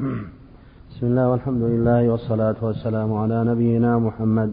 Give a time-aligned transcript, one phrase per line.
[0.00, 4.52] بسم الله والحمد لله والصلاة والسلام على نبينا محمد.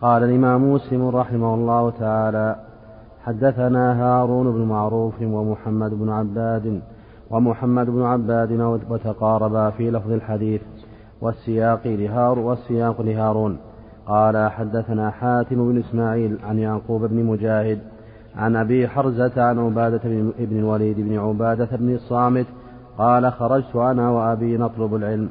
[0.00, 2.56] قال الإمام مسلم رحمه الله تعالى
[3.24, 6.80] حدثنا هارون بن معروف ومحمد بن عباد
[7.30, 8.52] ومحمد بن عباد
[8.90, 10.62] وتقاربا في لفظ الحديث
[11.20, 13.58] والسياق لهار والسياق لهارون.
[14.06, 17.78] قال حدثنا حاتم بن إسماعيل عن يعقوب بن مجاهد
[18.36, 20.02] عن أبي حرزة عن عبادة
[20.38, 22.46] بن الوليد بن عبادة بن الصامت
[22.98, 25.28] قال خرجت أنا وأبي نطلب العلم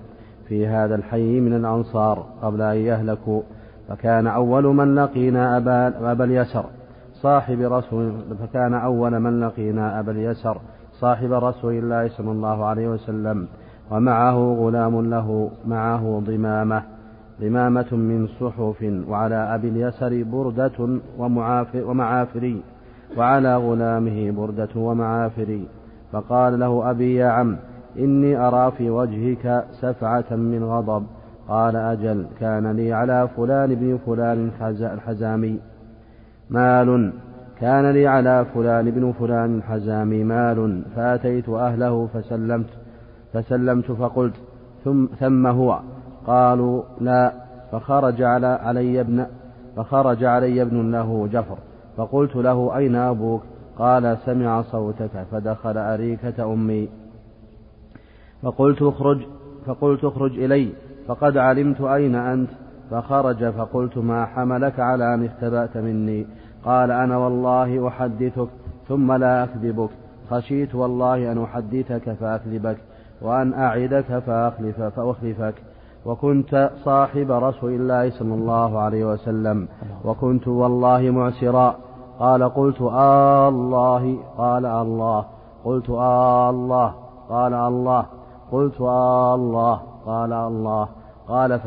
[0.48, 3.42] في هذا الحي من الأنصار قبل أن يهلكوا.
[3.90, 6.66] فكان أول من لقينا أبا, أبا اليسر
[7.14, 10.58] صاحب رسول فكان أول من لقينا أبا اليسر
[11.00, 13.48] صاحب رسول الله صلى الله عليه وسلم
[13.92, 16.84] ومعه غلام له معه ضمامة
[17.42, 21.00] ضمامة من صحف وعلى أبي اليسر بردة
[21.76, 22.62] ومعافري
[23.18, 25.68] وعلى غلامه بردة ومعافري.
[26.14, 27.58] فقال له أبي يا عم
[28.00, 31.04] إني أرى في وجهك سفعة من غضب.
[31.50, 35.60] قال أجل كان لي على فلان بن فلان الحزامي
[36.50, 37.14] مال
[37.60, 42.70] كان لي على فلان بن فلان الحزامي مال فأتيت أهله فسلمت
[43.34, 44.34] فسلمت فقلت
[44.84, 45.80] ثم ثم هو؟
[46.28, 47.32] قالوا لا.
[47.72, 49.26] فخرج على علي ابن
[49.76, 51.58] فخرج علي ابن له جفر.
[51.98, 53.42] فقلت له أين أبوك؟
[53.80, 56.90] قال سمع صوتك فدخل أريكة أمي.
[58.44, 59.22] فقلت اخرج
[59.66, 60.70] فقلت اخرج إلي.
[61.08, 62.50] فقد علمت أين أنت.
[62.92, 66.26] فخرج فقلت ما حملك على أن اختبأت مني.
[66.66, 68.48] قال أنا والله أحدثك
[68.88, 69.90] ثم لا أكذبك.
[70.30, 72.78] خشيت والله أن أحدثك فأكذبك
[73.22, 75.54] وأن أعدك فأخلف فأخلفك.
[76.06, 79.68] وكنت صاحب رسول الله صلى الله عليه وسلم.
[80.06, 81.76] وكنت والله معسرا.
[82.20, 85.26] قال قلت آه آلله قال الله.
[85.66, 86.94] قلت آه آلله
[87.30, 88.06] قال الله.
[88.52, 90.88] قلت آه آلله قال الله.
[91.28, 91.60] قال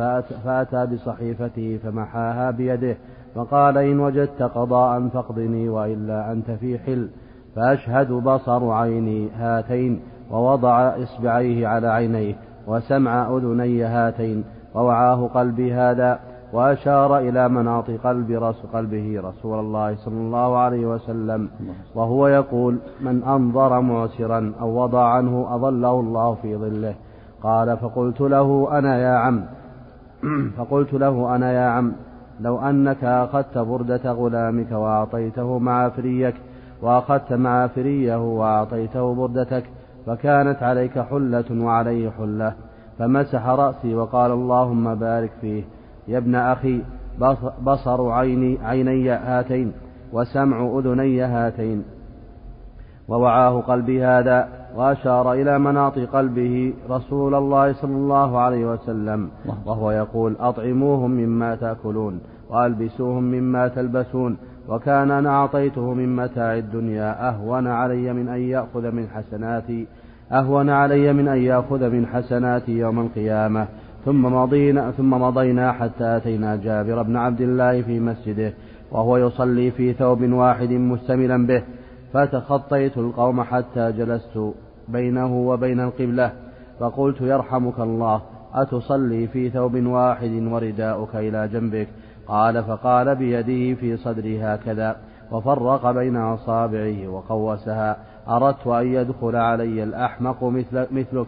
[0.44, 2.97] فأتى بصحيفته فمحاها بيده
[3.34, 7.08] فقال إن وجدت قضاء فاقضني وإلا أنت في حل.
[7.57, 12.34] فأشهد بصر عيني هاتين ووضع إصبعيه على عينيه
[12.67, 16.18] وسمع أذني هاتين ووعاه قلبي هذا.
[16.56, 21.48] وأشار إلى مناط قلب رسول قلبه رسول الله صلى الله عليه وسلم.
[21.94, 26.95] وهو يقول من أنظر معسرا أو وضع عنه أظله الله في ظله.
[27.42, 29.45] قال فقلت له أنا يا عم.
[30.58, 31.92] فقلت له أنا يا عم.
[32.40, 36.34] لو أنك أخذت بردة غلامك وأعطيته مع فريك
[36.83, 39.64] وأخذت مع فريه وأعطيته بردتك
[40.06, 42.52] فكانت عليك حلة وعليه حلة.
[42.98, 45.76] فمسح رأسي وقال اللهم بارك فيه.
[46.08, 46.83] يا ابن أخي
[47.62, 49.72] بصر عيني عيني هاتين
[50.12, 51.84] وسمع أذني هاتين.
[53.08, 59.28] ووعاه قلبي هذا وأشار إلى مناط قلبه رسول الله صلى الله عليه وسلم
[59.66, 64.36] وهو يقول أطعموهم مما تأكلون وألبسوهم مما تلبسون
[64.68, 69.86] وكان أنا أعطيته من متاع الدنيا أهون علي من أن يأخذ من حسناتي
[70.33, 73.66] أهون علي من أن يأخذ من حسناتي يوم القيامة.
[74.06, 78.52] ثم مضينا ثم مضينا حتى أتينا جابر بن عبد الله في مسجده
[78.92, 81.62] وهو يصلي في ثوب واحد مستملا به.
[82.12, 84.52] فتخطيت القوم حتى جلست
[84.89, 86.33] بينه وبين القبلة
[86.80, 88.22] فقلت يرحمك الله
[88.55, 91.89] أتصلي في ثوب واحد ورداؤك إلى جنبك؟
[92.28, 94.96] قال فقال بيده في صدري هكذا
[95.33, 97.96] وفرق بين أصابعه وقوسها
[98.28, 101.27] أردت أن يدخل علي الأحمق مثل مثلك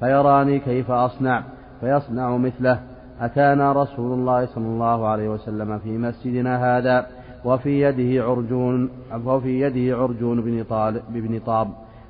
[0.00, 1.42] فيراني كيف أصنع؟
[1.80, 2.80] فيصنع مثله.
[3.20, 7.06] أتانا رسول الله صلى الله عليه وسلم في مسجدنا هذا
[7.44, 8.90] وفي يده عرجون
[9.24, 11.68] وفي يده عرجون بن طالب بن طاب.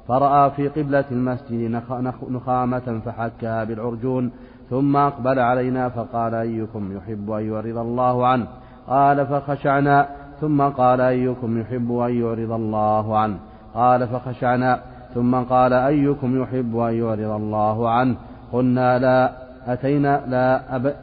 [0.09, 1.83] فرأى في قبلة المسجد
[2.31, 4.31] نخامة فحكها بالعرجون
[4.71, 8.47] ثم أقبل علينا فقال أيكم يحب أن يعرض الله عنه؟
[8.89, 10.09] قال فخشعنا.
[10.41, 13.37] ثم قال أيكم يحب أن يعرض الله عنه؟
[13.75, 14.81] قال فخشعنا.
[15.15, 18.17] ثم قال أيكم يحب أن يعرض الله عنه؟
[18.53, 19.48] قلنا لا.
[19.69, 20.95] أتينا؟ لا أب.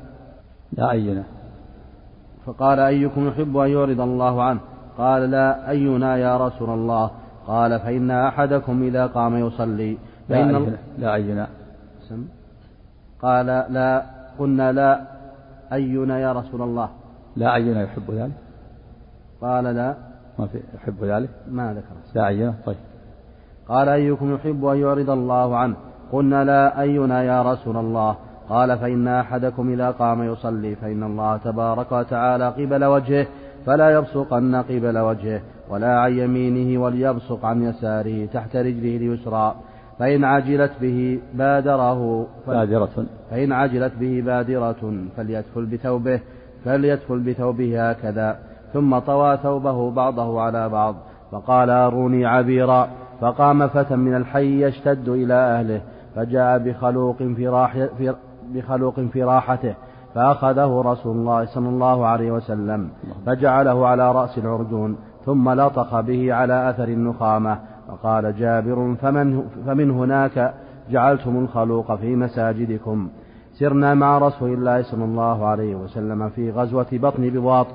[0.74, 1.24] لا أينا
[2.46, 4.60] فقال أيكم يحب أن يعرض الله عنه؟
[4.98, 5.70] قال لا.
[5.70, 7.12] أينا يا رسول الله؟
[7.48, 9.98] قال فإن أحدكم إذا قام يصلي
[10.30, 10.58] فإن لا.
[10.58, 11.14] أينا, لا.
[11.14, 11.48] أينا.
[13.22, 14.06] قال لا.
[14.40, 15.02] قلنا لا.
[15.74, 16.90] أينا يا رسول الله؟
[17.36, 18.32] لا أينا يحب ذلك.
[19.42, 19.96] قال لا.
[20.40, 22.16] ما في يحب ذلك؟ ما ذكر.
[22.16, 22.78] لا أينا طيب.
[23.68, 25.76] قال أيكم يحب أن يعرض الله عنه؟
[26.12, 26.82] قلنا لا.
[26.82, 28.16] أينا يا رسول الله؟
[28.50, 33.28] قال فإن أحدكم إذا قام يصلي فإن الله تبارك وتعالى قبل وجهه
[33.66, 39.56] فلا يبصقن قبل وجهه ولا عن يمينه وليبصق عن يساره تحت رجله اليسرى.
[40.00, 43.06] فإن عجلت به بادره بادرة.
[43.32, 46.20] فإن عجلت به بادرة فليدخل بثوبه
[46.66, 48.40] فليدخل بثوبه هكذا.
[48.74, 50.96] ثم طوى ثوبه بعضه على بعض
[51.32, 52.90] فقال أروني عبيرا.
[53.22, 55.82] فقام فتى من الحي يشتد إلى أهله
[56.16, 58.16] فجاء بخلوق في, راح في
[58.54, 59.76] بخلوق في راحته
[60.16, 62.90] فأخذه رسول الله صلى الله عليه وسلم
[63.26, 70.54] فجعله على رأس العرجون ثم لطخ به على أثر النخامة فقال جابر فمن, فمن هناك
[70.90, 73.10] جعلتم الخلوق في مساجدكم؟
[73.54, 77.68] سرنا مع رسول الله صلى الله عليه وسلم في غزوة بطن بواط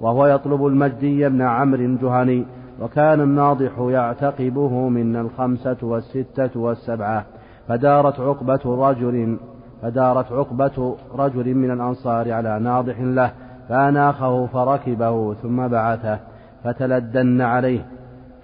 [0.00, 2.46] وهو يطلب المجدي بن عمرو الجهني
[2.80, 7.24] وكان الناضح يعتقبه منا الخمسة والستة والسبعة
[7.68, 9.38] فدارت عقبة رجل
[9.82, 13.30] فدارت عقبة رجل من الأنصار على ناضح له
[13.68, 16.18] فأناخه فركبه ثم بعثه
[16.64, 17.80] فتلدن عليه.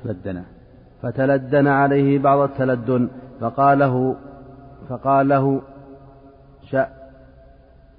[0.04, 0.42] تلدن.
[1.02, 3.08] فتلدن عليه بعض التلدن
[3.40, 4.16] فقال له
[4.88, 5.60] فقال له
[6.70, 6.88] شأ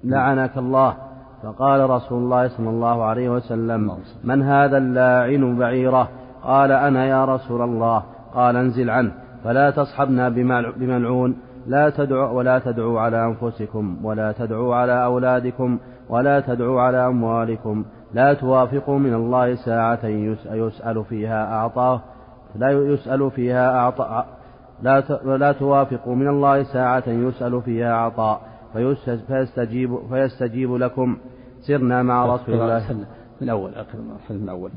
[0.04, 0.94] لعنك الله.
[1.42, 6.08] فقال رسول الله صلى الله عليه وسلم من هذا اللاعن بعيره؟
[6.42, 8.02] قال أنا يا رسول الله.
[8.34, 9.12] قال انزل عنه.
[9.44, 10.28] فلا تصحبنا
[10.76, 11.36] بملعون.
[11.66, 15.78] لا تدعوا ولا تدعوا على أنفسكم ولا تدعوا على أولادكم
[16.08, 17.84] ولا تدعوا على أموالكم.
[18.14, 22.00] لا توافقوا من الله ساعة يسأل فيها أعطاه
[22.56, 24.24] لا يسأل فيها أعطى
[25.24, 28.40] لا توافقوا من الله ساعة يسأل فيها عطاء
[29.28, 31.16] فيستجيب فيستجيب لكم.
[31.60, 33.06] سرنا مع رسول الله.
[33.40, 33.98] من أول آخر
[34.30, 34.70] من أول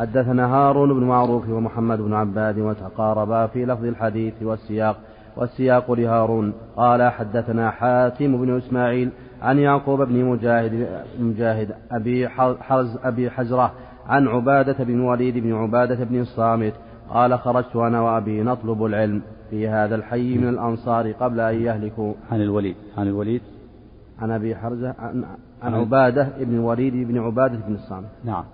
[0.00, 4.96] حدثنا هارون بن معروف ومحمد بن عباد وتقاربا في لفظ الحديث والسياق
[5.36, 6.52] والسياق لهارون.
[6.76, 9.10] قال حدثنا حاتم بن إسماعيل
[9.42, 10.88] عن يعقوب بن مجاهد
[11.20, 12.28] مجاهد أبي
[12.60, 13.72] حرز أبي حزرة
[14.06, 16.74] عن عبادة بن وليد بن عبادة بن الصامت.
[17.10, 22.14] قال خرجت أنا وأبي نطلب العلم في هذا الحي من الأنصار قبل أن يهلكوا.
[22.32, 23.42] عن الوليد عن الوليد.
[24.18, 25.24] عن أبي حرزة عن,
[25.62, 28.08] عن عبادة بن وليد بن عبادة بن الصامت.
[28.24, 28.44] نعم.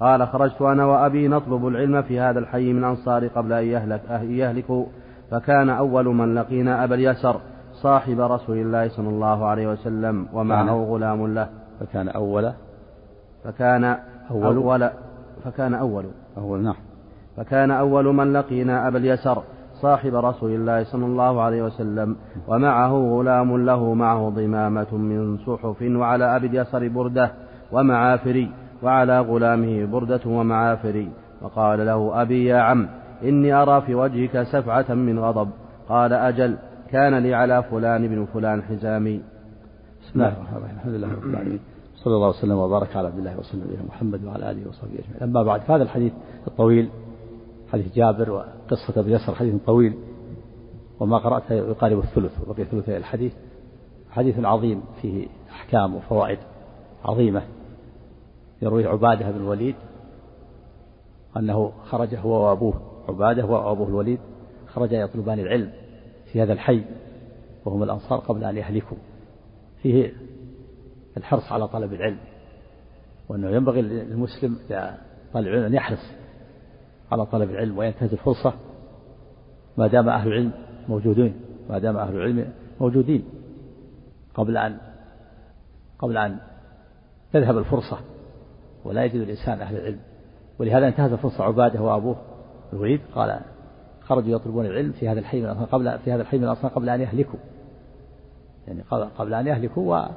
[0.00, 4.86] قال خرجت أنا وأبي نطلب العلم في هذا الحي من الأنصار قبل أن يهلك يهلكوا.
[5.30, 7.40] فكان أول من لقينا أبا اليسر
[7.72, 11.48] صاحب رسول الله صلى الله عليه وسلم ومعه غلام له.
[11.80, 12.52] فكان أول
[13.44, 13.84] فكان
[14.30, 14.90] أول, أول
[15.44, 16.04] فكان أول.
[16.38, 16.74] أول نعم.
[17.36, 19.42] فكان أول من لقينا أبا اليسر
[19.82, 22.16] صاحب رسول الله صلى الله عليه وسلم
[22.48, 27.30] ومعه غلام له معه ضمامة من صحف وعلى أبي اليسر بردة
[27.72, 28.50] ومعافري.
[28.82, 31.10] وعلى غلامه بردة ومعافري
[31.42, 32.88] وقال له أبي يا عم
[33.22, 35.50] إني أرى في وجهك سفعة من غضب.
[35.88, 36.56] قال أجل
[36.90, 39.20] كان لي على فلان بن فلان حزامي.
[40.02, 40.76] بسم الله الرحمن الرحيم.
[40.76, 41.60] الحمد لله رب العالمين.
[41.94, 45.22] صلى الله وسلم وبارك على عبد الله وسلم نبينا محمد وعلى آله وصحبه أجمعين.
[45.22, 46.12] أما بعد فهذا الحديث
[46.46, 46.88] الطويل
[47.72, 49.94] حديث جابر وقصة أبي يسر حديث طويل
[51.00, 53.32] وما قرأته يقارب الثلث وبقي ثلثي الحديث.
[54.10, 56.38] حديث عظيم فيه أحكام وفوائد
[57.04, 57.42] عظيمة.
[58.62, 59.74] يروي عبادة بن الوليد
[61.36, 64.20] أنه خرج هو وأبوه عبادة وأبوه الوليد
[64.66, 65.72] خرجا يطلبان العلم
[66.32, 66.84] في هذا الحي
[67.64, 68.96] وهم الأنصار قبل أن يهلكوا.
[69.82, 70.12] فيه
[71.16, 72.18] الحرص على طلب العلم
[73.28, 74.56] وأنه ينبغي للمسلم
[75.32, 76.12] طالب العلم أن يحرص
[77.12, 78.52] على طلب العلم وينتهز الفرصة.
[79.76, 80.52] ما دام أهل العلم
[80.88, 81.34] موجودين
[81.70, 83.24] ما دام أهل العلم موجودين
[84.34, 84.78] قبل أن
[85.98, 86.38] قبل أن
[87.32, 87.98] تذهب الفرصة.
[88.88, 89.98] ولا يجد الإنسان أهل العلم.
[90.58, 92.16] ولهذا انتهز الفرصة عبادة وأبوه
[92.72, 93.00] الوليد.
[93.14, 93.40] قال
[94.00, 97.00] خرجوا يطلبون العلم في هذا الحي من قبل في هذا الحي من الأصنام قبل أن
[97.00, 97.38] يهلكوا.
[98.66, 98.82] يعني
[99.18, 100.08] قبل أن يهلكوا و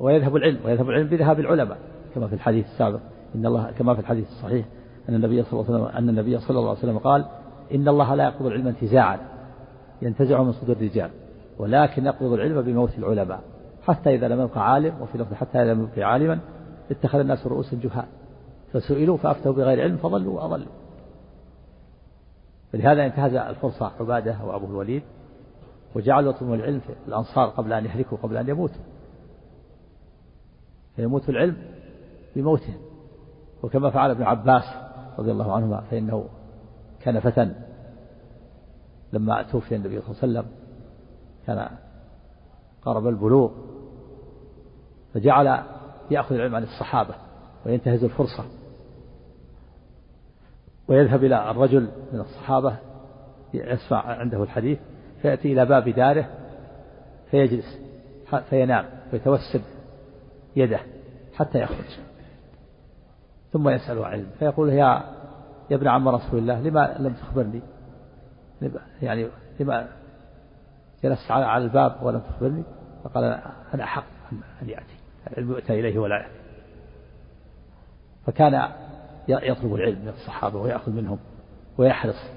[0.00, 1.78] ويذهب العلم ويذهب العلم بذهاب العلماء.
[2.14, 3.00] كما في الحديث السابق.
[3.34, 4.66] إن الله كما في الحديث الصحيح.
[5.08, 7.24] أن النبي صلى الله عليه وسلم أن النبي صلى الله عليه وسلم قال
[7.74, 9.18] إن الله لا يقبض العلم انتزاعا.
[10.02, 11.10] ينتزعه من صدور الرجال.
[11.58, 13.40] ولكن يقبض العلم بموت العلماء.
[13.86, 16.38] حتى إذا لم يبقى عالم وفي لفظ حتى إذا لم يبقى عالما
[16.90, 18.06] اتخذ الناس رؤوسا جهال
[18.72, 20.72] فسئلوا فأفتوا بغير علم فضلوا وأضلوا.
[22.72, 25.02] فلهذا انتهز الفرصة عبادة وأبو الوليد
[25.94, 28.82] وجعلوا يطلبون العلم في الأنصار قبل أن يهلكوا قبل أن يموتوا.
[30.96, 31.56] فيموت العلم
[32.36, 32.76] بموتهم.
[33.62, 34.64] وكما فعل ابن عباس
[35.18, 36.28] رضي الله عنهما فإنه
[37.00, 37.54] كان فتى
[39.12, 40.52] لما توفي النبي صلى الله عليه وسلم.
[41.46, 41.68] كان
[42.82, 43.50] قرب البلوغ.
[45.14, 45.62] فجعل
[46.10, 47.14] يأخذ العلم عن الصحابة
[47.66, 48.44] وينتهز الفرصة
[50.88, 52.76] ويذهب إلى الرجل من الصحابة
[53.54, 54.78] يسمع عنده الحديث
[55.22, 56.28] فيأتي إلى باب داره
[57.30, 57.78] فيجلس
[58.50, 59.62] فينام ويتوسد
[60.56, 60.80] يده
[61.34, 61.98] حتى يخرج.
[63.52, 65.02] ثم يسأل علم فيقول يا
[65.70, 67.60] يا ابن عم رسول الله لما لم تخبرني؟
[69.02, 69.28] يعني
[69.60, 69.88] لما
[71.04, 72.62] جلست على الباب ولم تخبرني؟
[73.04, 73.24] فقال
[73.74, 74.04] أنا أحق
[74.62, 74.95] أن يأتي.
[75.26, 76.26] العلم يؤتى إليه ولا
[78.26, 78.70] فكان
[79.28, 81.18] يطلب العلم من الصحابة ويأخذ منهم
[81.78, 82.30] ويحرص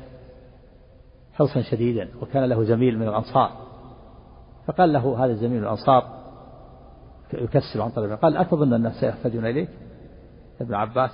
[1.34, 3.52] حرصا شديدا وكان له زميل من الأنصار.
[4.68, 6.20] فقال له هذا الزميل من الأنصار
[7.34, 9.70] يكسر عن طلب قال أتظن الناس سيحتاجون إليك؟
[10.62, 11.12] ابن عباس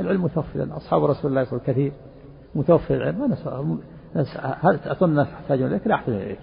[0.00, 1.92] العلم متوفر أصحاب رسول الله وسلم كثير
[2.54, 3.36] متوفر العلم
[4.34, 6.40] هل أظن الناس يحتاجون إليك؟ لا يحتاجون إليك.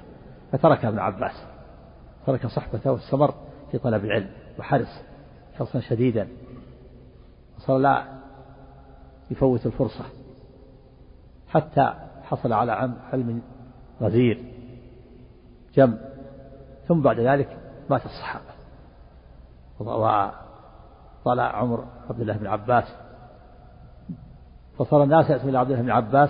[0.51, 1.45] فترك ابن عباس
[2.25, 3.33] ترك صحبته واستمر
[3.71, 4.29] في طلب العلم.
[4.59, 5.01] وحرص
[5.57, 6.27] حرصا شديدا.
[7.57, 8.03] وصار لا
[9.31, 10.05] يفوت الفرصة.
[11.47, 12.71] حتى حصل على
[13.11, 13.41] علم
[14.01, 14.43] غزير
[15.75, 15.97] جم.
[16.87, 17.57] ثم بعد ذلك
[17.89, 18.45] مات الصحابة.
[19.79, 22.95] وطلع عمر عبد الله بن عباس.
[24.77, 26.29] فصار الناس يأتون إلى عبد الله بن عباس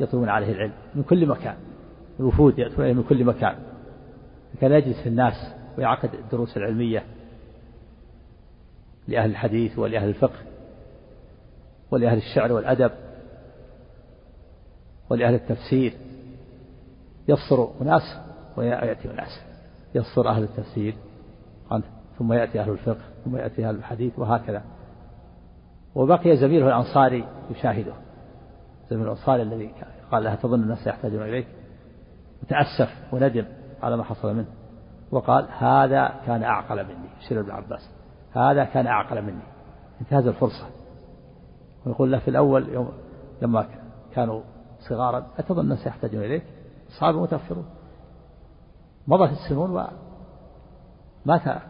[0.00, 1.56] يطلبون عليه العلم من كل مكان.
[2.20, 3.56] الوفود يأتون إليه من كل مكان.
[4.60, 7.04] كان يجلس في الناس ويعقد الدروس العلمية.
[9.08, 10.38] لأهل الحديث ولأهل الفقه
[11.90, 12.90] ولأهل الشعر والأدب
[15.10, 15.94] ولأهل التفسير.
[17.28, 18.18] يفصر أناس
[18.56, 19.40] ويأتي أناس.
[19.94, 20.94] يفصر أهل التفسير
[21.70, 21.84] عنه
[22.18, 24.62] ثم يأتي أهل الفقه ثم يأتي أهل الحديث وهكذا.
[25.94, 27.94] وبقي زميله الأنصاري يشاهده.
[28.90, 29.74] زميل الأنصاري الذي
[30.10, 31.46] قال لها تظن الناس يحتاجون إليك.
[32.42, 33.44] وتأسف وندم
[33.82, 34.48] على ما حصل منه.
[35.10, 37.97] وقال هذا كان أعقل مني شير بن عباس.
[38.38, 39.42] هذا كان أعقل مني.
[40.00, 40.66] انتهز الفرصة.
[41.86, 42.92] ويقول له في الأول يوم
[43.42, 43.66] لما
[44.14, 44.42] كانوا
[44.88, 46.42] صغارا أتظن الناس يحتاجون إليك؟
[46.90, 47.66] أصحابه متأخرون
[49.06, 49.70] مضت السنون
[51.26, 51.62] ومات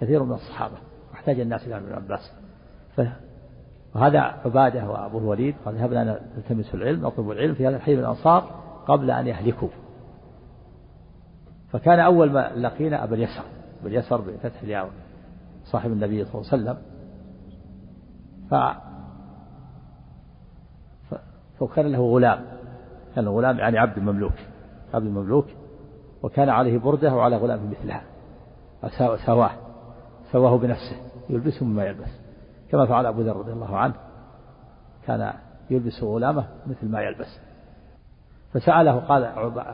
[0.00, 0.76] كثير من الصحابة.
[1.10, 2.32] واحتاج الناس إلى ابن عباس
[3.94, 8.50] وهذا عبادة وأبو الوليد قال ذهبنا نلتمس العلم نطلب العلم في هذا الحي من الأنصار
[8.86, 9.68] قبل أن يهلكوا.
[11.70, 13.44] فكان أول ما لقينا أبا اليسر.
[13.80, 14.90] أبا اليسر بفتح الياء.
[15.64, 16.76] صاحب النبي صلى الله عليه وسلم
[18.50, 18.54] ف
[21.60, 22.44] فكان له غلام
[23.14, 24.32] كان غلام يعني عبد مملوك
[24.94, 25.46] عبد مملوك
[26.22, 28.02] وكان عليه بردة وعلى غلام مثلها
[29.26, 29.50] سواه
[30.32, 30.96] سواه بنفسه
[31.30, 32.10] يلبسه مما يلبس
[32.70, 33.94] كما فعل أبو ذر رضي الله عنه
[35.06, 35.32] كان
[35.70, 37.40] يلبس غلامه مثل ما يلبس.
[38.52, 39.24] فسأله قال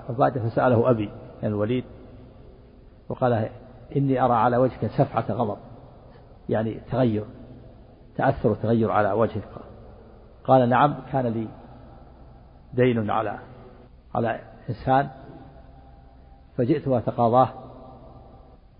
[0.08, 1.10] عبادة فسأله أبي
[1.42, 1.84] يعني الوليد
[3.08, 3.48] وقال
[3.96, 5.58] إني أرى على وجهك سفعة غضب.
[6.50, 7.24] يعني تغير
[8.16, 9.44] تأثر وتغير على وجهك.
[10.44, 11.48] قال نعم كان لي
[12.74, 13.38] دين على
[14.14, 15.08] على إنسان
[16.56, 17.48] فجئت وأتقاضاه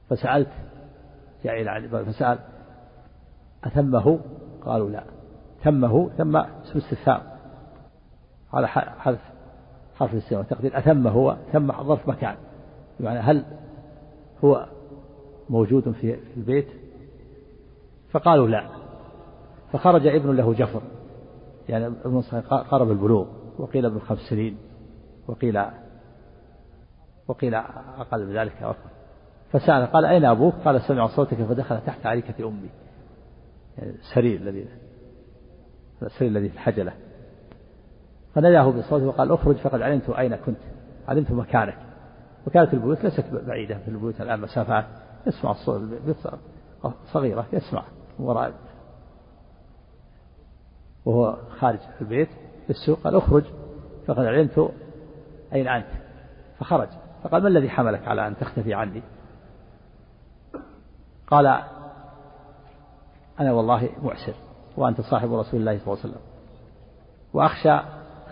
[0.09, 0.50] فسألت
[1.45, 1.71] جاء إلى
[2.05, 2.39] فسأل
[3.65, 4.19] أتمه؟
[4.65, 5.05] قالوا لا.
[5.65, 7.21] تمه تم اسم استفهام.
[8.53, 9.21] على حذف
[9.95, 12.37] حرف الاستفهام تقدير أتمه هو تم ظرف مكان.
[13.00, 13.45] بمعنى هل
[14.45, 14.67] هو
[15.50, 16.89] موجود في البيت؟
[18.11, 18.64] فقالوا لا.
[19.73, 20.83] فخرج ابن له جفر.
[21.69, 23.26] يعني ابن قارب البلوغ.
[23.59, 24.57] وقيل ابن خمس سنين.
[25.29, 25.62] وقيل
[27.29, 28.90] وقيل أقل من ذلك أكثر.
[29.52, 32.71] فسأل قال أين أبوك؟ قال سمع صوتك فدخل تحت عريكة أمي.
[33.79, 34.69] يعني السرير الذي
[36.02, 36.93] السرير الذي في الحجلة
[38.35, 40.59] فناداه بصوته وقال اخرج فقد علمت أين كنت.
[41.09, 41.79] علمت مكانك.
[42.47, 43.79] وكانت البيوت ليست بعيدة.
[43.79, 44.85] في البيوت الآن مسافات.
[45.26, 45.83] يسمع الصوت
[47.12, 47.83] صغيرة يسمع.
[48.23, 48.53] وراء
[51.05, 52.29] وهو خارج البيت
[52.65, 53.45] في السوق قال اخرج.
[54.07, 54.71] فقد علمت
[55.53, 55.87] أين أنت؟
[56.59, 56.89] فخرج.
[57.23, 59.03] فقال ما الذي حملك على أن تختفي عني؟
[61.27, 61.47] قال
[63.41, 64.35] أنا والله معسر
[64.77, 66.23] وأنت صاحب رسول الله صلى الله عليه وسلم.
[67.33, 67.73] وأخشى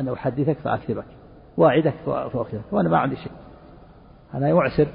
[0.01, 1.07] أن أحدثك فأكذبك
[1.57, 3.33] وأعدك فأخذك وأنا ما عندي شيء.
[4.35, 4.89] أنا معسر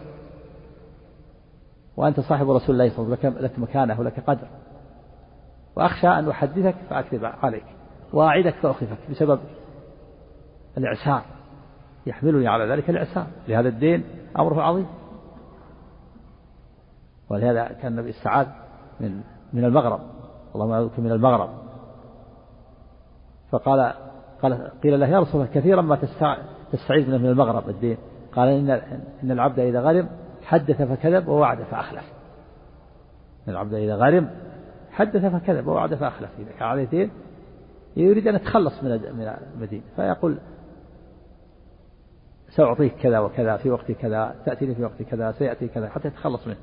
[1.97, 4.47] وأنت صاحب رسول الله صلى الله عليه وسلم لك مكانة ولك قدر.
[5.75, 7.65] وأخشى أن أحدثك فأكذب عليك
[8.13, 9.39] وأعدك فأخذك بسبب
[10.77, 11.21] الإعسار.
[12.05, 13.27] يحملني على ذلك الإعسار.
[13.47, 14.03] لهذا الدين
[14.39, 14.87] أمره عظيم.
[17.29, 18.47] ولهذا كان النبي استعاذ
[18.99, 19.21] من
[19.53, 19.99] من المغرب.
[20.55, 21.49] اللهم أعوذ من المغرب.
[23.51, 23.93] فقال
[24.41, 25.95] قال قيل له يا رسول الله كثيرا ما
[26.71, 27.97] تستعيذ من المغرب الدين.
[28.35, 28.69] قال إن
[29.23, 30.09] إن العبد إذا غرم
[30.43, 32.13] حدث فكذب ووعد فأخلف.
[33.47, 34.29] العبد إذا غرم
[34.93, 36.29] حدث فكذب ووعد فأخلف.
[36.39, 37.11] إذا كان عليه دين
[37.95, 39.83] يريد أن يتخلص من من المدينة.
[39.95, 40.37] فيقول
[42.49, 46.57] سأعطيك كذا وكذا في وقت كذا تأتيني في وقت كذا سيأتي كذا حتى يتخلص منه.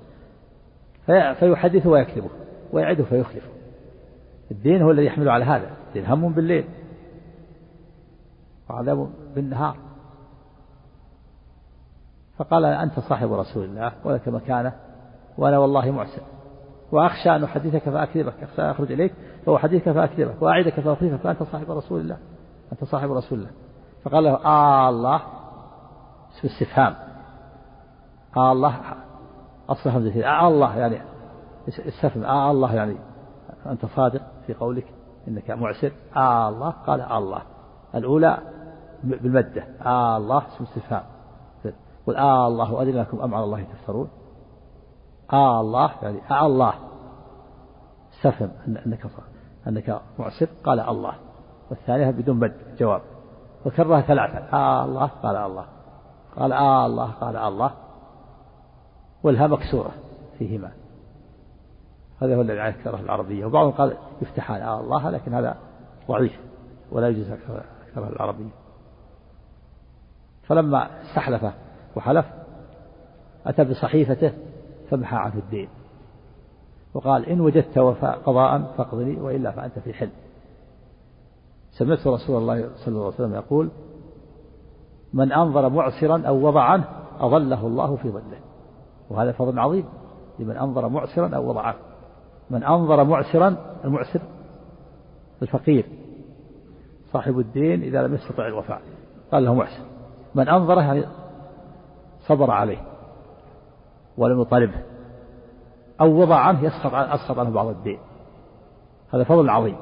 [1.35, 2.31] فيحدث ويكذبه
[2.73, 3.51] ويعده فيخلفه.
[4.51, 5.71] الدين هو الذي يحمله على هذا.
[5.89, 6.65] الدين هم بالليل.
[8.71, 9.77] وعذاب بالنهار.
[12.37, 14.73] فقال أنت صاحب رسول الله ولك مكانة
[15.39, 16.23] وأنا والله محسن
[16.93, 19.13] وأخشى أن أحدثك فأكذبك أخشى أن أخرج إليك
[19.47, 22.17] فأحدثك فأكذبك وأعدك فأخلفك فأنت صاحب رسول الله
[22.73, 23.51] أنت صاحب رسول الله.
[24.05, 25.23] فقال له آه الله
[26.33, 26.95] اسم استفهام.
[28.37, 28.81] آه الله
[29.69, 31.01] أصل آه الله يعني
[31.69, 32.25] استفهم.
[32.25, 32.97] آه الله يعني
[33.67, 34.87] أنت صادق في قولك
[35.29, 35.93] إنك معسر.
[36.17, 37.43] آه الله قال آه الله.
[37.95, 38.39] الأولى
[39.05, 39.65] بالمدة.
[39.87, 41.03] آه الله اسم استفهام.
[42.07, 44.09] قل آه الله أذن لكم أم على الله تفترون.
[45.33, 46.75] آه الله يعني آه الله.
[48.21, 48.50] استفهم
[48.87, 49.07] أنك
[49.69, 51.15] أنك معسر قال الله.
[51.71, 53.03] والثانية بدون مد جواب.
[53.67, 54.39] وكررها ثلاثة.
[54.39, 55.67] آه الله قال الله.
[56.37, 57.73] قال آه الله قال الله.
[59.23, 59.91] والها مكسورة
[60.39, 60.73] فيهما.
[62.23, 63.45] هذا هو الذي أكثره العربية.
[63.45, 64.62] وبعضهم قال يفتحان.
[64.62, 65.57] آه الله لكن هذا
[66.09, 66.41] ضعيف.
[66.93, 68.50] ولا يجوز أكثرها العربية.
[70.43, 71.53] فلما استحلف
[71.97, 72.27] وحلف
[73.47, 74.33] أتى بصحيفته
[74.91, 75.69] فمحى عنه الدين.
[76.95, 80.11] وقال إن وجدت وفاء قضاء فاقضني وإلا فأنت في حل
[81.71, 83.71] سمعت رسول الله صلى الله عليه وسلم يقول
[85.15, 86.85] من أنظر معسرا أو وضع عنه
[87.21, 88.39] أظله الله في ظله.
[89.11, 89.85] وهذا فضل عظيم
[90.39, 91.79] لمن أنظر معسرا أو وضع عنه.
[92.51, 94.21] من أنظر معسرا المعسر
[95.43, 95.87] الفقير
[97.13, 98.83] صاحب الدين إذا لم يستطع الوفاء
[99.33, 99.85] قال له معسر.
[100.35, 101.09] من أنظره
[102.27, 102.83] صبر عليه
[104.19, 104.90] ولم يطالبه.
[106.00, 107.99] أو وضع عنه يسقط أسقط عنه بعض الدين.
[109.14, 109.76] هذا فضل عظيم.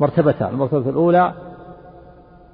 [0.00, 1.34] مرتبتان المرتبة الأولى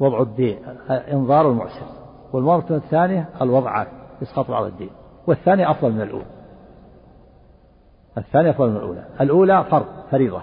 [0.00, 0.58] وضع الدين
[0.90, 1.86] إنظار المعسر.
[2.32, 3.88] والمرتبة الثانية الوضع عنه
[4.22, 4.90] إسقاط بعض الدين.
[5.26, 6.26] والثانية أفضل من الأولى.
[8.18, 9.04] الثانية أفضل من الأولى.
[9.20, 10.42] الأولى فرض فريضة.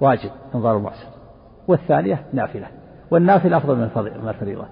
[0.00, 1.08] واجب إنظار المعسر.
[1.68, 2.66] والثانية نافلة.
[3.10, 3.76] والنافلة أفضل
[4.22, 4.66] من الفريضة.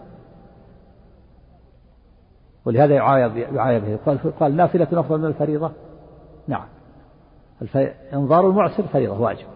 [2.64, 3.98] ولهذا يعايب به.
[4.06, 5.70] قال قال نافلة أفضل من الفريضة؟
[6.48, 6.66] نعم.
[8.14, 9.46] إنظار المعسر فريضة واجب.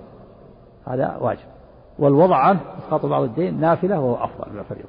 [0.86, 1.54] هذا واجب.
[1.98, 4.88] والوضع عنه إسقاط بعض الدين نافلة وهو أفضل من الفريضة.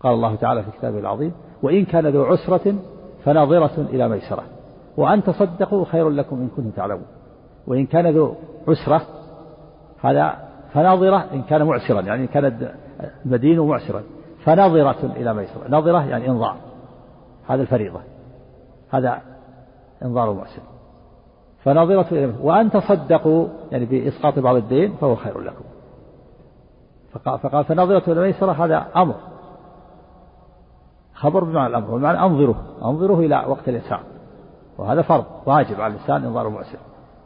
[0.00, 1.32] قال الله تعالى في كتابه العظيم
[1.62, 2.74] وإن كان ذو عسرة
[3.24, 4.42] فناظرة إلى ميسرة.
[4.96, 7.06] وأن تصدقوا خير لكم إن كنتم تعلمون.
[7.66, 8.34] وإن كان ذو
[8.68, 9.02] عسرة
[10.00, 10.34] هذا
[10.72, 12.72] فناظرة إن كان معسرا يعني إن كان
[13.24, 14.02] مدين معسرا.
[14.44, 15.68] فناظرة إلى ميسرة.
[15.68, 16.56] ناظرة يعني إنظار.
[17.48, 18.00] هذا الفريضة.
[18.90, 19.20] هذا
[20.02, 20.62] إنظار المعسر.
[21.66, 25.64] فناظرة إلى وأن تصدقوا يعني بإسقاط بعض الدين فهو خير لكم.
[27.12, 29.14] فقال, فقال فناظرة إلى ميسرة هذا أمر.
[31.14, 34.00] خبر بمعنى الأمر ومعنى أنظره أنظره إلى وقت اليسار
[34.78, 36.78] وهذا فرض واجب على الإنسان إنظار المعسر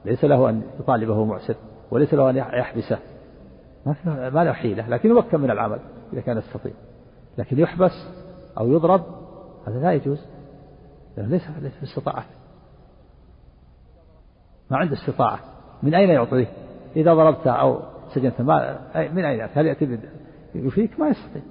[0.05, 1.55] ليس له أن يطالبه معسر
[1.91, 2.99] وليس له أن يحبسه.
[3.87, 5.79] ما ما له حيلة لكن يمكن من العمل
[6.13, 6.73] إذا كان يستطيع.
[7.39, 8.09] لكن يحبس
[8.59, 9.03] أو يضرب
[9.67, 10.27] هذا لا يجوز.
[11.19, 12.25] ليس ليس في استطاعة
[14.71, 15.39] ما عنده استطاعة.
[15.83, 16.47] من أين يعطيه؟
[16.97, 17.79] إذا ضربته أو
[18.15, 19.99] سجنته ما من أين؟ هل يأتي
[20.55, 21.43] يفيك؟ ما يستطيع.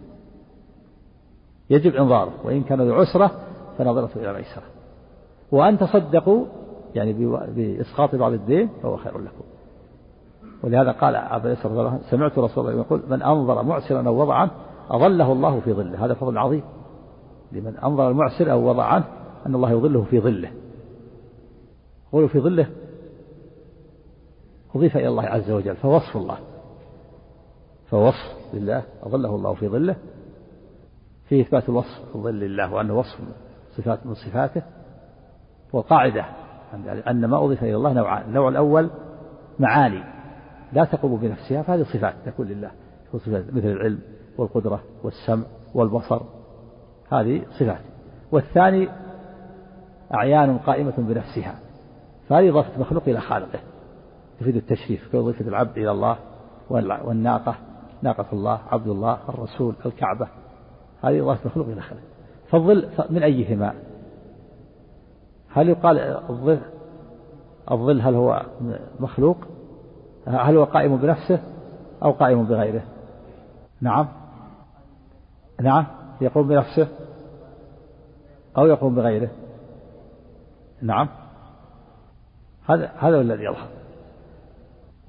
[1.69, 3.31] يجب إنظاره وإن كان ذو عسرة
[3.77, 4.63] فنظرته إلى ميسرة
[5.51, 6.45] وأن تصدقوا
[6.95, 7.13] يعني
[7.55, 9.43] بإسقاط بعض الدين فهو خير لكم.
[10.63, 14.51] ولهذا قال أبا يسر سمعت رسول الله يقول من أنظر معسرا أو وضع عنه
[14.89, 16.05] أظله الله في ظله.
[16.05, 16.63] هذا فضل عظيم.
[17.51, 19.05] لمن أنظر المعسر أو وضع عنه
[19.45, 20.51] أن الله يظله في ظله.
[22.11, 22.67] قولوا في ظله
[24.75, 26.37] أضيف إلى الله عز وجل فوصف الله.
[27.89, 29.95] فوصف لله أظله الله في ظله
[31.29, 33.19] فيه إثبات الوصف في ظل الله وأنه وصف
[33.77, 34.61] صفات من صفاته
[35.73, 36.25] وقاعدة
[37.07, 38.89] أن ما أضيف إلى الله نوعان النوع الأول
[39.59, 40.03] معاني
[40.73, 42.71] لا تقوم بنفسها فهذه صفات تكون لله
[43.13, 43.99] صفات مثل العلم
[44.37, 46.21] والقدرة والسمع والبصر
[47.11, 47.81] هذه صفات.
[48.31, 48.89] والثاني
[50.13, 51.55] أعيان قائمة بنفسها
[52.29, 53.59] فهذه إضافة مخلوق إلى خالقه.
[54.39, 56.17] تفيد التشريف كإضافة العبد إلى الله
[56.69, 57.55] والناقة
[58.01, 60.27] ناقة الله عبد الله الرسول الكعبة.
[61.03, 62.03] هذه إضافة مخلوق إلى خالقه
[62.51, 63.73] فالظل من أيهما؟
[65.49, 65.99] هل يقال
[66.29, 66.59] الظل
[67.71, 68.45] الظل هل هو
[68.99, 69.37] مخلوق؟
[70.27, 71.39] هل هو قائم بنفسه
[72.03, 72.83] أو قائم بغيره؟
[73.81, 74.07] نعم.
[75.61, 75.85] نعم.
[76.21, 76.87] يقوم بنفسه
[78.57, 79.29] أو يقوم بغيره؟
[80.81, 81.07] نعم.
[82.69, 83.78] هذا هذا هو الذي يظهر.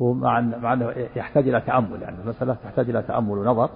[0.01, 3.71] ومع مع أنه يحتاج إلى تأمل يعني المسألة تحتاج إلى تأمل ونظر.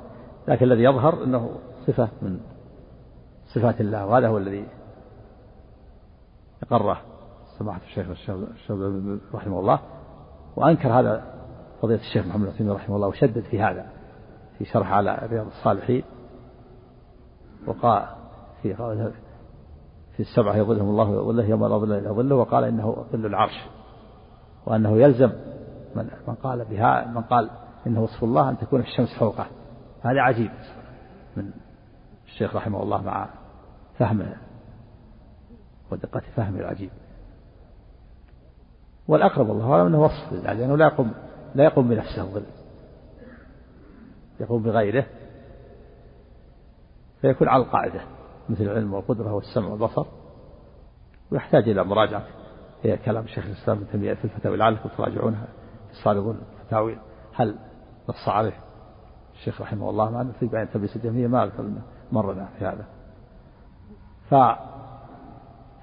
[0.49, 1.51] لكن الذي يظهر إنه
[1.87, 2.41] صفة من
[3.55, 4.67] صفات الله وهذا هو الذي
[6.63, 7.01] أقره
[7.59, 8.37] سماحة الشيخ الشيخ
[9.35, 9.81] رحمه الله.
[10.57, 11.25] وأنكر هذا
[11.83, 13.87] فضيلة الشيخ محمد العثيمين رحمه الله وشدد في هذا
[14.59, 16.03] في شرح على رياض الصالحين
[17.67, 18.07] وقال
[18.63, 18.75] في
[20.17, 23.65] في السبعة يظلهم الله وظله يوم لا ظل إلا ظله وقال إنه ظل العرش
[24.67, 25.33] وأنه يلزم
[25.97, 27.51] من, من قال بها من قال
[27.87, 29.47] إنه وصف الله أن تكون الشمس فوقه.
[30.03, 30.51] هذا عجيب.
[31.37, 31.51] من
[32.27, 33.29] الشيخ رحمه الله مع
[33.99, 34.37] فهمه
[35.93, 36.91] ودقة فهمه العجيب.
[39.09, 41.13] والأقرب الله أعلم أنه وصف لله لأنه لا يقوم
[41.55, 42.45] لا يقوم بنفسه الظل.
[44.41, 45.07] يقوم بغيره.
[47.21, 48.01] فيكون على القاعدة
[48.49, 50.07] مثل العلم والقدرة والسمع والبصر.
[51.31, 52.25] ويحتاج إلى مراجعة.
[52.83, 55.47] هي كلام الشيخ الإسلام ابن تيمية في الفتاوي لعلكم تراجعونها.
[55.99, 56.99] الصادقون الفتاوي
[57.35, 57.57] هل
[58.09, 58.53] نص عليه؟
[59.35, 61.51] الشيخ رحمه الله معنا في بيان تلبيس الجهمية ما
[62.13, 62.85] مرنا في هذا.
[64.31, 64.35] ف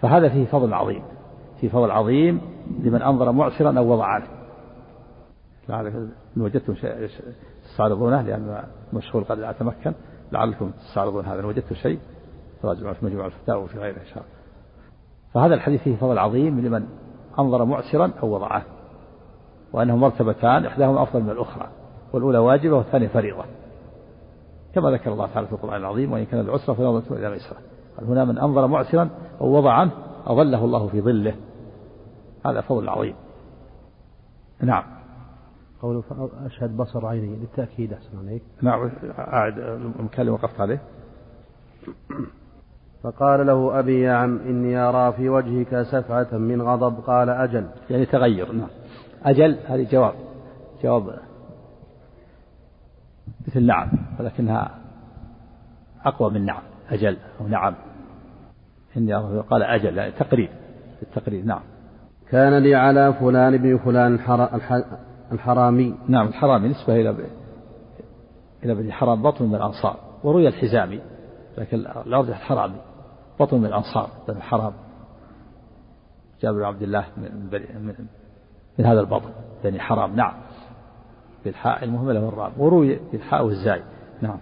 [0.02, 1.04] فهذا فيه فضل عظيم.
[1.62, 2.42] فيه فضل عظيم
[2.80, 4.28] لمن أنظر معسرا أو وضع عنه
[5.70, 5.96] لعلك
[6.38, 7.10] إن وجدتم شيء
[7.64, 9.94] تستعرضونه لأن مشغول قد لا أتمكن.
[10.32, 12.00] لعلكم تستعرضون هذا إن وجدتم شيء
[12.62, 14.42] تراجعون في مجموع الفتاوى وفي غيره إن شاء الله.
[15.34, 16.88] فهذا الحديث فيه فضل عظيم لمن
[17.40, 18.66] أنظر معسرا أو وضعه
[19.74, 21.68] وأنه مرتبتان إحداهما أفضل من الأخرى
[22.14, 23.44] والأولى واجبة والثانية فريضة.
[24.76, 27.58] كما ذكر الله تعالى في القرآن العظيم وإن كان العسرة فنظرة إلى ميسرة
[27.98, 29.10] قال هنا من أنظر معسرا
[29.42, 29.92] أو وضع عنه
[30.26, 31.36] أظله الله في ظله.
[32.46, 33.16] هذا فضل عظيم.
[34.62, 34.84] نعم.
[35.82, 36.04] قوله
[36.46, 38.44] أشهد بصر عيني للتأكيد أحسن عليك.
[38.62, 40.82] نعم أعد المكان اللي وقفت عليه.
[43.04, 47.00] فقال له أبي يا عم إني أرى في وجهك سفعة من غضب.
[47.00, 47.68] قال أجل.
[47.90, 48.52] يعني تغير.
[48.52, 48.70] نعم.
[49.24, 50.14] أجل؟ هذه جواب.
[50.84, 51.20] جواب
[53.48, 54.72] مثل نعم ولكنها
[56.06, 56.62] أقوى من نعم.
[56.90, 57.76] أجل أو نعم.
[58.98, 60.50] إني قال أجل يعني تقريب.
[61.02, 61.62] التقريب نعم.
[62.30, 64.20] كان لي على فلان بن فلان
[65.32, 65.96] الحرامي.
[66.08, 67.16] نعم الحرامي نسبة إلى
[68.64, 70.00] إلى بني حرام بطن من الأنصار.
[70.24, 71.02] وروي الحزامي
[71.58, 72.82] لكن الأرجح الحرامي.
[73.40, 74.74] بطن من الأنصار بن الحرام
[76.42, 77.96] جابر بن عبد الله من,
[78.80, 79.30] من, هذا البطن.
[79.64, 80.16] بني حرام.
[80.16, 80.34] نعم.
[81.46, 83.82] بالحاء المهملة والراء وروي بالحاء والزاي.
[84.22, 84.38] نعم.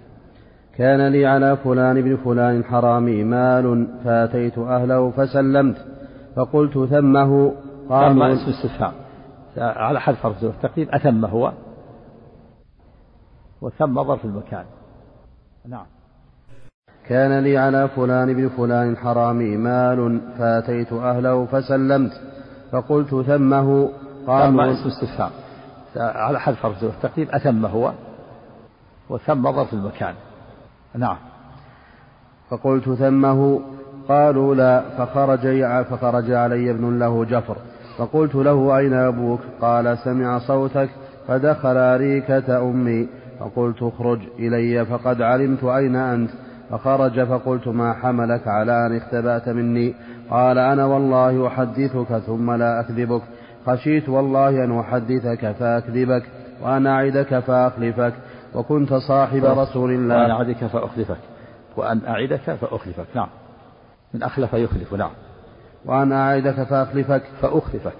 [0.75, 5.85] كان لي على فلان بن فلان حرامي مال فأتيت أهله فسلمت.
[6.35, 7.53] فقلت ثمه.
[7.89, 8.93] قال ما اسم استفهام.
[9.57, 11.53] على حذف حرف التقديم أتم هو.
[13.61, 14.65] وثم ظرف المكان.
[15.67, 15.85] نعم.
[17.07, 22.11] كان لي على فلان بن فلان حرامي مال فأتيت أهله فسلمت.
[22.71, 23.89] فقلت ثمه.
[24.27, 25.31] قال ما اسم استفهام.
[25.97, 27.91] على حذف حرف التقديم أتم هو
[29.09, 30.13] وثم ظرف المكان.
[30.95, 31.17] نعم.
[32.49, 33.61] فقلت ثمه
[34.09, 37.55] قالوا لا فخرج فخرج علي ابن له جفر.
[37.97, 40.89] فقلت له أين أبوك؟ قال سمع صوتك
[41.27, 43.07] فدخل أريكة أمي.
[43.39, 46.29] فقلت اخرج إلي فقد علمت أين أنت.
[46.69, 49.93] فخرج فقلت ما حملك على أن اختبأت مني؟
[50.29, 53.21] قال أنا والله أحدثك ثم لا أكذبك.
[53.65, 56.23] خشيت والله أن أحدثك فأكذبك
[56.61, 58.13] وأن أعدك فأخلفك
[58.55, 60.15] وكنت صاحب رسول الله.
[60.15, 61.17] وأن أعدك فأخلفك.
[61.77, 63.05] وأن أعدك فأخلفك.
[63.15, 63.27] نعم.
[64.13, 64.93] من أخلف يخلف.
[64.93, 65.11] نعم.
[65.85, 67.21] وأن أعدك فأخلفك.
[67.41, 67.97] فأخلفك.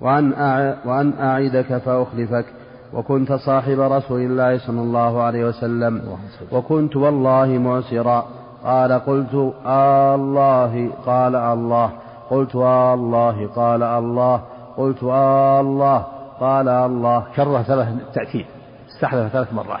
[0.00, 0.74] وأن أع...
[0.84, 2.44] وأن أعدك فأخلفك
[2.92, 6.16] وكنت صاحب رسول الله صلى الله عليه وسلم.
[6.52, 8.26] وكنت والله معسرا.
[8.64, 11.90] قال قلت آه الله قال الله.
[12.30, 14.42] قلت آه الله قال الله.
[14.76, 15.98] قلت آه الله
[16.40, 18.46] قال الله كرر ثلاث تأكيد
[18.88, 19.80] استحلف ثلاث مرات.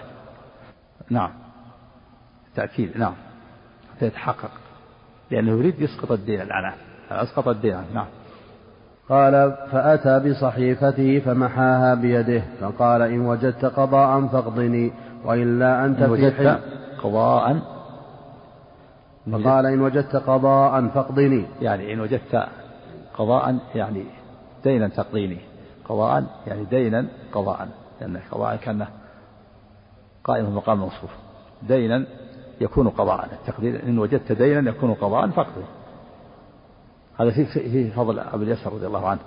[1.10, 1.30] نعم.
[2.54, 3.14] تأكيد نعم.
[3.96, 4.50] حتى يتحقق
[5.30, 6.72] لأنه يريد يسقط الدين الآن.
[7.10, 8.06] أسقط الدين نعم.
[9.08, 14.92] قال فأتى بصحيفته فمحاها بيده فقال إن وجدت قضاء فاقضني
[15.24, 16.60] وإلا أنت إن وجدت
[17.02, 17.58] قضاء؟
[19.32, 21.46] فقال إن وجدت قضاء فاقضني.
[21.60, 22.48] يعني إن وجدت
[23.18, 24.04] قضاء يعني
[24.66, 25.38] دينا تقضيني
[25.88, 27.68] قضاء يعني دينا قضاء.
[28.00, 28.86] لأن قضاء كان
[30.24, 31.10] قائما مقام موصوف.
[31.62, 32.06] دينا
[32.60, 33.28] يكون قضاء.
[33.32, 35.64] التقدير إن وجدت دينا يكون قضاء فاقضي.
[37.20, 39.20] هذا فيه فيه فضل أبي اليسر رضي الله عنه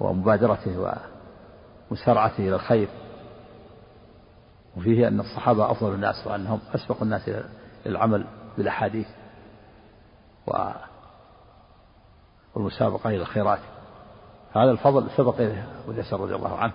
[0.00, 0.94] ومبادرته
[1.90, 2.88] ومسارعته إلى الخير.
[4.76, 7.44] وفيه أن الصحابة أفضل الناس وأنهم أسبق الناس إلى
[7.86, 8.26] العمل
[8.58, 9.08] بالأحاديث
[12.56, 13.58] والمسابقة إلى الخيرات.
[14.52, 16.72] هذا الفضل سبق إليه أبو اليسر رضي الله عنه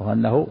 [0.00, 0.46] وأنه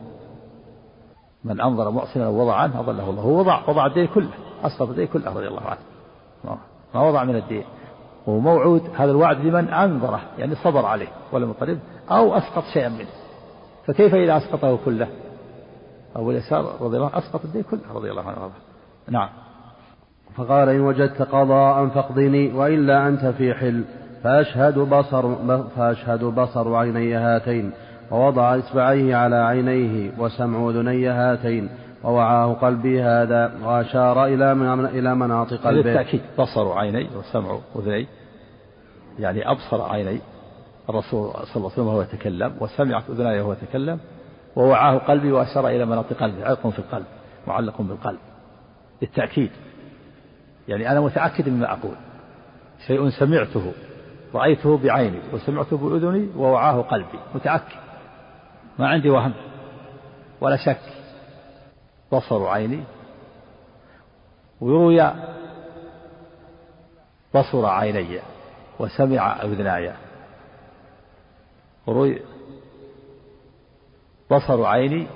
[1.44, 4.30] من أنظر محسنا ووضع عنه أضله الله هو وضع وضع الدين كله
[4.64, 5.80] أسقط الدين كله رضي الله عنه.
[6.96, 7.64] ما وضع من الدين.
[8.28, 11.80] وهو موعود هذا الوعد لمن أنظره يعني صبر عليه ولم يطلب
[12.12, 13.10] أو أسقط شيئا منه.
[13.86, 15.08] فكيف إذا أسقطه كله؟
[16.16, 18.52] أبو اليسار رضي الله عنه أسقط الدين كله رضي الله عنه.
[19.10, 19.30] نعم.
[20.36, 23.84] فقال إن وجدت قضاء فاقضني وإلا أنت في حل.
[24.24, 27.72] فأشهد بصر فأشهد بصر عيني هاتين
[28.12, 31.70] ووضع إصبعيه على عينيه وسمع أذني هاتين
[32.04, 34.52] ووعاه قلبي هذا وأشار إلى
[35.00, 35.82] إلى مناطق قلبه.
[35.82, 38.08] بالتأكيد بصر عيني وسمع أذني
[39.20, 40.20] يعني أبصر عيني
[40.90, 44.00] الرسول صلى الله عليه وسلم وهو يتكلم وسمعت أذناي وهو يتكلم
[44.56, 47.06] ووعاه قلبي وأشار إلى مناطق قلبه علق في القلب
[47.48, 48.20] معلق بالقلب.
[49.02, 49.52] بالتأكيد
[50.68, 51.96] يعني أنا متأكد مما أقول.
[52.88, 53.74] شيء سمعته.
[54.36, 57.80] رأيته بعيني وسمعته بأذني ووعاه قلبي متأكد.
[58.80, 59.34] ما عندي وهم
[60.42, 60.82] ولا شك.
[62.12, 62.84] بصر عيني.
[64.62, 65.12] ويروي
[67.36, 68.20] بصر عيني
[68.80, 69.94] وسمع أذناي.
[71.88, 72.22] وروي
[74.32, 75.08] بصر عيني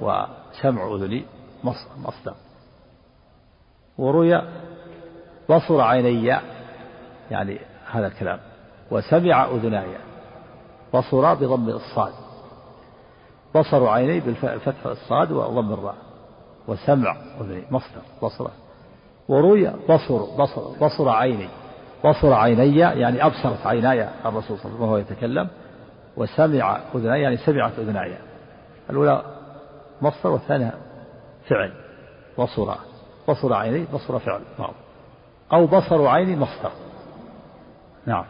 [0.00, 1.24] وسمع أذني.
[1.96, 2.34] مصدر.
[3.98, 4.42] وروي
[5.50, 6.40] بصر عيني
[7.30, 7.58] يعني
[7.90, 8.49] هذا الكلام.
[8.90, 9.96] وسمع أذناي
[10.94, 12.12] بصر بضم الصاد.
[13.54, 15.96] بصر عيني بالفتح الصاد وضم الراء.
[16.68, 18.48] وسمع أذني مصدر بصر.
[19.28, 21.48] وروي بصر بصر بصر عيني.
[22.04, 25.48] بصر عيني يعني أبصرت عيناي الرسول صلى الله عليه وسلم وهو يتكلم.
[26.16, 28.14] وسمع أذناي يعني سمعت أذناي.
[28.90, 29.22] الأولى
[30.02, 30.72] مصدر والثانية
[31.48, 31.72] فعل.
[32.38, 32.74] بصر
[33.28, 34.40] بصر عيني بصر فعل.
[34.58, 34.72] نعم.
[35.52, 36.70] أو بصر عيني مصدر.
[38.06, 38.24] نعم.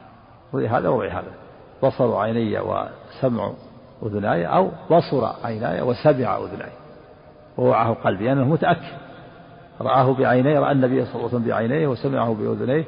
[0.55, 1.33] هذا وروي هذا.
[1.83, 3.53] بصر عيني وسمع
[4.03, 6.73] أذناي أو بصر عيناي وسمع أذناي.
[7.59, 9.11] ووعاه قلبي يعني متأكد.
[9.81, 12.85] رآه بعينيه رأى النبي صلى الله عليه وسلم بعينيه وسمعه بأذنيه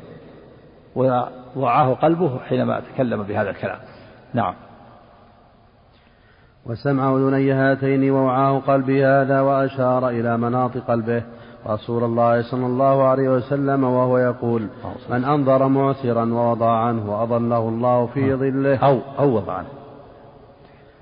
[0.97, 3.79] ووعاه قلبه حينما تكلم بهذا الكلام.
[4.35, 4.55] نعم.
[6.67, 11.23] وسمع أذني هاتين ووعاه قلبي هذا وأشار إلى مناط قلبه.
[11.67, 14.69] رسول الله صلى الله عليه وسلم وهو يقول
[15.11, 18.77] من أنظر معسرا ووضع عنه وأظله الله في ظله.
[18.77, 19.69] أو أو وضع عنه.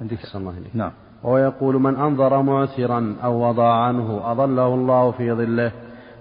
[0.01, 0.93] عندك الله نعم.
[1.23, 5.73] وهو يقول من أنظر معسرا أو وضع عنه أظله الله في ظله.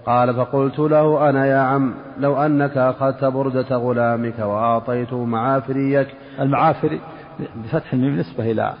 [0.06, 6.08] قال فقلت له أنا يا عم لو أنك أخذت بردة غلامك وأعطيته معافريك.
[6.40, 7.00] المعافري
[7.56, 8.74] بفتح الميم نسبة إلى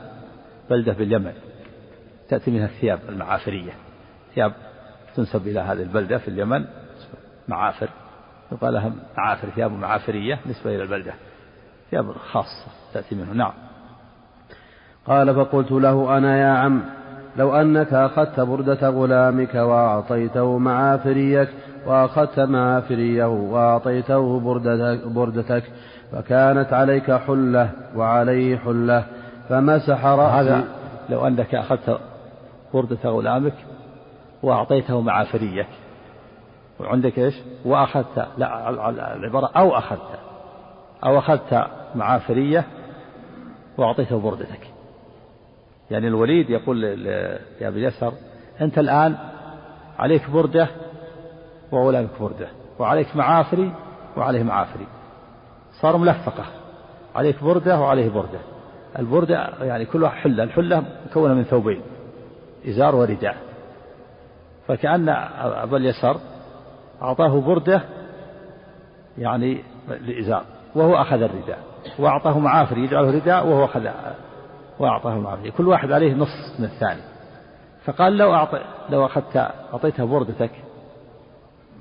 [0.70, 1.32] بلدة باليمن
[2.28, 3.72] تأتي منها الثياب المعافرية
[4.34, 4.52] ثياب
[5.16, 6.64] تنسب إلى هذه البلدة في اليمن
[7.48, 7.88] معافر.
[8.52, 11.12] يقال لها معافر ثياب معافرية نسبة إلى البلدة.
[11.90, 13.32] ثياب خاصة تأتي منه.
[13.32, 13.52] نعم.
[15.06, 16.82] قال فقلت له أنا يا عم
[17.36, 21.48] لو أنك أخذت بردة غلامك وأعطيته معافريك
[21.86, 25.62] وأخذت معافريه وأعطيته بردتك, بردتك
[26.12, 29.04] فكانت عليك حلة وعليه حلة
[29.48, 30.48] فمسح رأسي.
[30.48, 30.64] هذا
[31.08, 32.00] لو أنك أخذت
[32.74, 33.54] بردة غلامك
[34.42, 35.66] وأعطيته معافريك.
[36.80, 38.70] وعندك إيش؟ وأخذت لا
[39.16, 40.18] العبارة أو أخذت.
[41.04, 42.66] أو أخذت معافرية
[43.78, 44.70] وأعطيته بردتك.
[45.90, 48.12] يعني الوليد يقول لأبي يسر
[48.60, 49.16] أنت الآن
[49.98, 50.68] عليك بردة
[51.72, 52.48] وغلامك بردة
[52.78, 53.72] وعليك معافري
[54.16, 54.86] وعليه معافري.
[55.72, 56.44] صار ملفقة.
[57.14, 58.38] عليك بردة وعليه بردة.
[58.98, 61.80] البردة يعني كل واحد حلة الحلة مكونة من ثوبين
[62.68, 63.49] إزار ورداء.
[64.70, 66.16] فكأن أبا اليسر
[67.02, 67.82] أعطاه بردة
[69.18, 70.42] يعني لإزار
[70.74, 71.58] وهو أخذ الرداء
[71.98, 73.88] وأعطاه معافر يجعله رداء وهو أخذ
[74.78, 77.00] وأعطاه معافر كل واحد عليه نص من الثاني.
[77.84, 79.36] فقال لو أعطي لو أخذت
[79.72, 80.50] أعطيته بردتك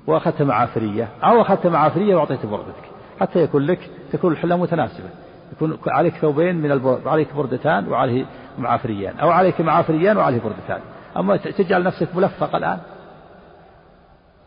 [0.08, 5.10] وأخذت معافرية أو أخذت معافرية وأعطيته بردتك حتى يكون لك تكون الحلة متناسبة.
[5.52, 8.26] يكون عليك ثوبين من البرد عليك بردتان وعليه
[8.58, 10.80] معافريان أو عليك معافريان وعليه بردتان.
[11.18, 12.80] أما تجعل نفسك ملفق الآن.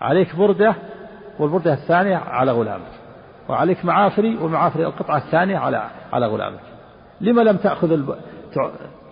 [0.01, 0.75] عليك بردة
[1.39, 2.93] والبردة الثانية على غلامك.
[3.49, 6.61] وعليك معافري والمعافري القطعة الثانية على على غلامك.
[7.21, 8.17] لما لم تأخذ الب...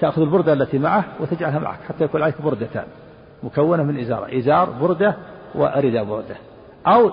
[0.00, 2.84] تأخذ البردة التي معه وتجعلها معك حتى يكون عليك بردتان.
[3.42, 5.14] مكونة من إزارة إزار بردة
[5.54, 6.36] وأردى بردة.
[6.86, 7.10] أو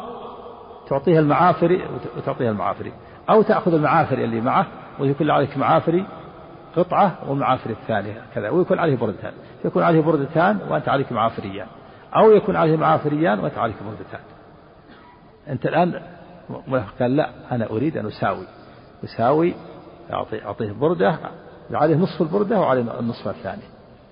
[0.89, 1.83] تعطيها المعافري
[2.17, 2.93] وتعطيها المعافري.
[3.29, 4.65] أو تأخذ المعافري اللي معه
[4.99, 6.05] ويكون عليك معافري
[6.75, 9.33] قطعة والمعافري الثانية كذا ويكون عليه بردتان.
[9.67, 11.67] يكون عليه بردتان وأنت عليك معافريان
[12.15, 14.19] أو يكون عليه معافريان وأنت عليك بردتان.
[15.49, 16.01] أنت الآن
[16.99, 18.45] قال لا أنا أريد أن أساوي.
[19.03, 19.53] أساوي
[20.13, 21.17] أعطي أعطيه بردة
[21.71, 23.61] عليه نصف البردة وعليه النصف الثاني.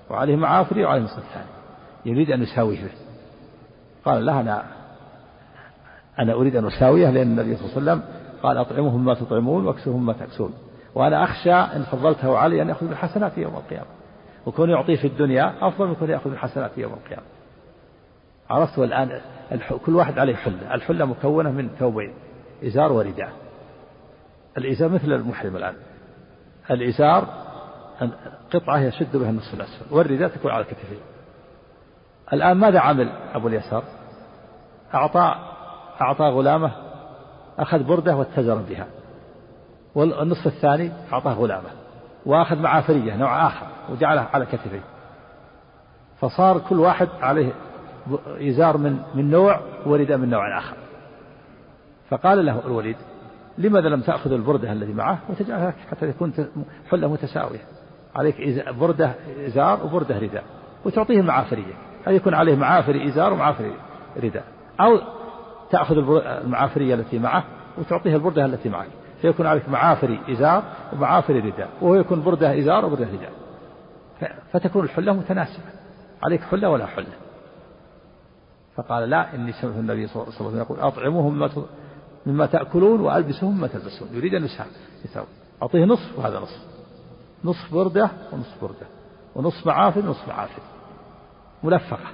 [0.10, 1.50] وعليه معافري وعليه النصف الثاني.
[2.06, 2.84] يريد أن يساويه.
[2.84, 2.92] به
[4.06, 4.64] قال لا أنا
[6.20, 10.06] أنا أريد أن أساويه لأن النبي صلى الله عليه وسلم قال أطعمهم ما تطعمون وأكسوهم
[10.06, 10.54] ما تكسون.
[10.96, 13.88] وأنا أخشى إن فضلته علي أن يأخذ بالحسنات يوم القيامة.
[14.46, 17.24] وكون يعطيه في الدنيا أفضل من كون يأخذ من حسناته يوم القيامة.
[18.50, 19.22] عرفت والآن
[19.86, 20.76] كل واحد عليه حلة.
[20.76, 22.14] الحلة مكونة من ثوبين
[22.64, 23.32] إزار ورداء.
[24.58, 25.76] الإزار مثل المحرم الآن.
[26.72, 27.28] الإزار
[28.54, 30.98] قطعة يشد بها النصف الأسفل والرداء تكون على كتفيه
[32.34, 33.84] الآن ماذا عمل أبو اليسار؟
[34.94, 35.36] أعطى
[36.02, 36.72] أعطى غلامه
[37.60, 38.88] أخذ بردة واتزر بها.
[39.96, 41.70] والنصف الثاني أعطاه غلامه.
[42.26, 44.82] وأخذ معافرية نوع آخر وجعلها على كتفيه
[46.20, 47.54] فصار كل واحد عليه
[48.28, 50.76] إزار من من نوع ورداء من نوع آخر.
[52.10, 52.96] فقال له الوليد
[53.58, 56.34] لماذا لم تأخذ البردة التي معه؟ وتجعلها حتى تكون
[56.90, 57.62] حلة متساوية.
[58.16, 59.12] عليك بردة
[59.46, 60.44] إزار وبردة رداء.
[60.86, 61.74] وتعطيه المعافرية
[62.08, 63.74] هل يكون عليه معافري إزار ومعافري
[64.24, 64.44] رداء؟
[64.80, 65.00] أو
[65.72, 65.98] تأخذ
[66.44, 67.44] المعافرية التي معه
[67.78, 68.88] وتعطيه البردة التي معك
[69.26, 73.32] فيكون عليك معافري إزار ومعافري رداء وهو يكون بردة إزار وبردة رداء.
[74.52, 75.64] فتكون الحلة متناسبة.
[76.24, 77.14] عليك حلة ولا حلة.
[78.76, 81.50] فقال لا إني سمعت النبي صلى الله عليه وسلم يقول أطعموهم مما
[82.26, 84.08] مما تأكلون وألبسهم مما تلبسون.
[84.12, 85.28] يريد أن يساوي
[85.62, 86.62] أعطيه نصف وهذا نصف.
[87.44, 88.88] نصف بردة ونصف بردة.
[89.36, 90.62] ونصف معافر ونصف معافر
[91.64, 92.10] ملفقة.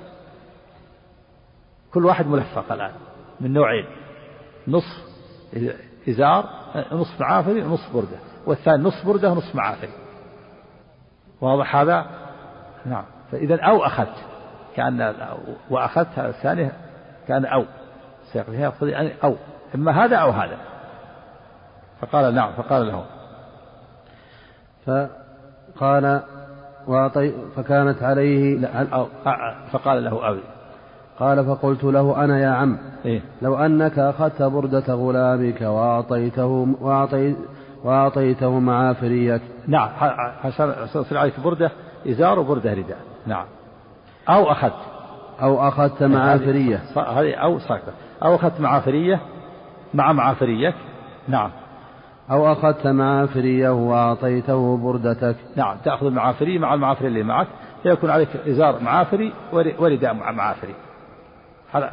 [1.93, 2.93] كل واحد ملفق الآن
[3.41, 3.85] من نوعين.
[4.67, 5.11] نصف
[6.09, 6.49] إزار
[6.91, 8.17] نصف معافري ونصف بردة.
[8.45, 9.93] والثاني نصف بردة ونصف معافري.
[11.41, 12.05] واضح هذا؟
[12.85, 13.05] نعم.
[13.31, 14.15] فإذا أو أخذت.
[14.75, 15.13] كأن
[15.69, 16.71] وأخذت هذا الثاني
[17.27, 17.65] كأن أو.
[18.33, 19.35] سيقضي يعني أو.
[19.75, 20.57] إما هذا أو هذا.
[22.01, 23.05] فقال نعم فقال له.
[24.85, 26.21] فقال
[26.87, 29.07] وأعطي فكانت عليه أو؟
[29.71, 30.41] فقال له أبي.
[31.19, 37.37] قال فقلت له أنا يا عم إيه؟ لو أنك أخذت بردة غلامك وأعطيته وأعطيت
[37.83, 39.89] وأعطيته معافريك نعم
[40.43, 41.71] حصل عليك بردة
[42.07, 42.97] إزار وبردة رداء.
[43.27, 43.45] نعم.
[44.29, 44.73] أو أخذت.
[45.41, 46.81] أو أخذت معافرية.
[46.95, 47.91] هذه أو ساكتة
[48.23, 49.19] أو أخذت معافرية
[49.93, 50.75] مع معافريك.
[51.27, 51.49] نعم.
[52.31, 55.35] أو أخذت معافرية وأعطيته بردتك.
[55.55, 57.47] نعم تأخذ المعافري مع المعافري اللي معك
[57.83, 59.33] فيكون عليك إزار معافري
[59.79, 60.75] ورداء مع معافري.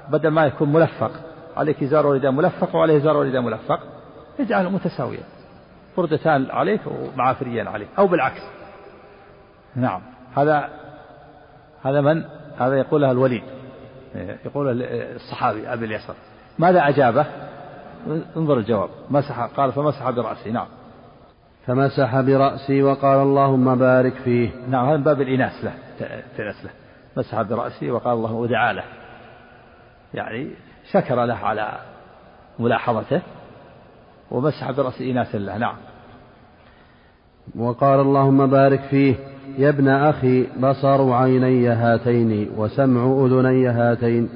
[0.09, 1.11] بدل ما يكون ملفق
[1.57, 3.81] عليك إزار ورداء ملفق وعليه إزار ورداء ملفق.
[4.41, 5.23] اجعله متساويا
[5.97, 8.43] بردتان عليك ومعافريان عليك أو بالعكس.
[9.77, 10.03] نعم
[10.37, 10.69] هذا
[11.83, 12.25] هذا من؟
[12.59, 13.43] هذا يقولها الوليد
[14.45, 16.15] يقول الصحابي أبي اليسر.
[16.59, 17.27] ماذا أجابه؟
[18.37, 18.89] انظر الجواب.
[19.11, 20.67] مسح قال فمسح برأسه نعم.
[21.67, 24.51] فمسح برأسي وقال اللهم بارك فيه.
[24.69, 25.73] نعم هذا من باب الإناث له
[26.65, 26.71] له.
[27.17, 28.85] مسح برأسه وقال الله ودعا له.
[30.15, 30.51] يعني
[30.93, 31.73] شكر له على
[32.59, 33.21] ملاحظته
[34.31, 35.77] ومسح برأس إناث له نعم.
[37.57, 39.15] وقال اللهم بارك فيه
[39.59, 44.29] يا ابن أخي بصر عيني هاتين وسمع أذني هاتين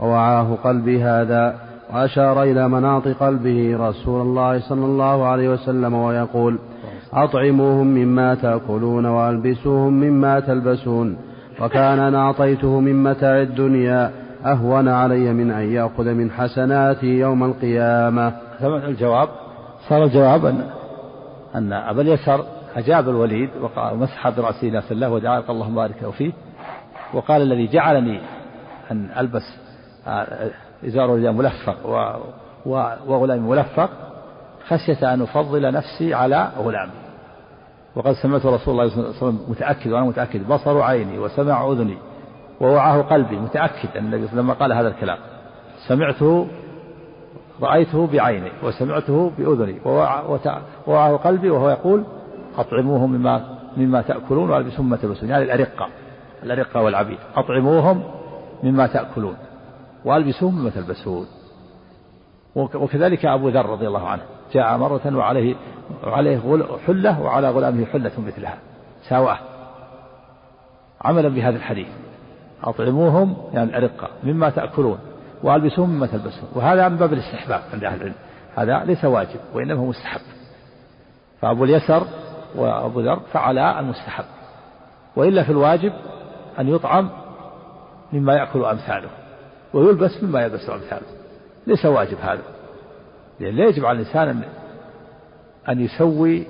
[0.00, 6.58] ووعاه قلبي هذا وأشار إلى مناط قلبه رسول الله صلى الله عليه وسلم ويقول
[7.12, 11.16] أطعموهم مما تأكلون وألبسوهم مما تلبسون
[11.60, 18.32] وكان أنا أعطيته من متاع الدنيا أهون علي من أن يأخذ من حسناتي يوم القيامة.
[18.62, 19.28] الجواب
[19.88, 20.70] صار الجواب أن
[21.54, 22.44] أن أبا اليسر
[22.76, 26.32] أجاب الوليد وقال مسح برأسه ناس الله ودعا اللهم بارك له فيه
[27.14, 28.20] وقال الذي جعلني
[28.90, 29.42] أن ألبس
[30.86, 31.76] إزار رداء ملفق
[33.06, 33.90] وغلام ملفق
[34.68, 36.92] خشية أن أفضل نفسي على غلامي.
[37.96, 41.98] وقد سمعت رسول الله صلى الله عليه وسلم متأكد وأنا متأكد بصر عيني وسمع أذني
[42.60, 45.18] ووعاه قلبي متأكد أن النبي لما قال هذا الكلام.
[45.88, 46.46] سمعته
[47.62, 49.80] رأيته بعيني وسمعته بأذني
[50.86, 52.04] ووعاه قلبي وهو يقول
[52.58, 55.88] أطعموهم مما مما تأكلون وألبسهم مما تلبسون يعني الأرقة
[56.42, 57.18] الأرقة والعبيد.
[57.36, 58.02] أطعموهم
[58.62, 59.36] مما تأكلون
[60.04, 61.26] وألبسوهم مما تلبسون
[62.56, 65.54] وكذلك أبو ذر رضي الله عنه جاء مرة وعليه
[66.04, 66.40] وعليه
[66.86, 68.58] حلة وعلى غلامه حلة مثلها.
[69.08, 69.38] ساواه.
[71.00, 71.88] عملا بهذا الحديث.
[72.64, 74.98] أطعموهم يعني الأرقة مما تأكلون
[75.42, 76.48] وألبسوهم مما تلبسون.
[76.54, 78.14] وهذا من باب الاستحباب عند أهل العلم.
[78.56, 80.20] هذا ليس واجب وإنما هو مستحب.
[81.40, 82.06] فأبو اليسر
[82.54, 84.24] وأبو ذر فعلا المستحب.
[85.16, 85.92] وإلا في الواجب
[86.58, 87.10] أن يطعم
[88.12, 89.08] مما يأكل أمثاله
[89.74, 91.06] ويلبس مما يلبس أمثاله.
[91.66, 92.42] ليس واجب هذا.
[93.40, 94.42] لأن لا يجب على الإنسان
[95.68, 96.46] أن يسوي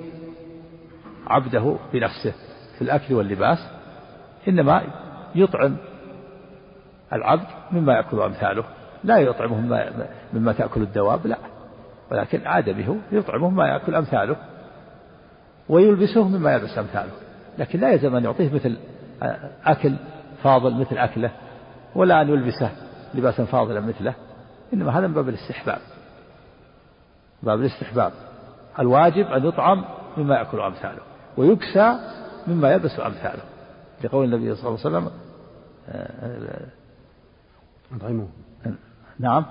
[1.27, 2.33] عبده بنفسه
[2.77, 3.67] في الأكل واللباس
[4.47, 4.81] إنما
[5.35, 5.77] يطعم
[7.13, 8.63] العبد مما يأكل أمثاله.
[9.03, 9.61] لا يطعمه
[10.33, 11.37] مما, تأكل الدواب لا.
[12.11, 14.35] ولكن آدمه يطعمه مما يأكل أمثاله.
[15.69, 17.11] ويلبسه مما يلبس أمثاله.
[17.57, 18.77] لكن لا يلزم أن يعطيه مثل
[19.65, 19.95] أكل
[20.43, 21.31] فاضل مثل أكله
[21.95, 22.71] ولا أن يلبسه
[23.13, 24.13] لباسا فاضلا مثله.
[24.73, 25.79] إنما هذا من باب الاستحباب.
[27.43, 28.11] باب الاستحباب.
[28.79, 29.85] الواجب أن يطعم
[30.17, 31.01] مما يأكل أمثاله
[31.37, 31.99] ويكسى
[32.47, 33.43] مما يلبس أمثاله.
[34.03, 35.11] لقول النبي صلى الله عليه وسلم
[37.95, 38.27] أطعموه
[39.19, 39.45] نعم.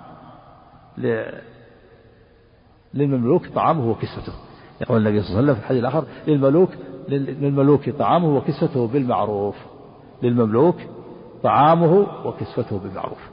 [2.94, 4.32] للمملوك طعامه وكسوته.
[4.80, 6.70] يقول النبي صلى الله عليه وسلم في الحديث الآخر للملوك
[7.08, 9.56] للملوك طعامه وكسوته بالمعروف.
[10.22, 10.76] للمملوك
[11.42, 13.30] طعامه وكسوته بالمعروف.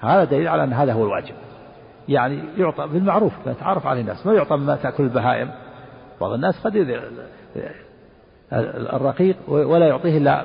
[0.00, 1.34] هذا دليل على أن هذا هو الواجب.
[2.08, 4.26] يعني يعطى بالمعروف يتعرف عليه الناس.
[4.26, 5.50] ما يعطى مما تأكل البهائم.
[6.20, 7.00] بعض الناس قد
[8.52, 10.44] الرقيق ولا يعطيه إلا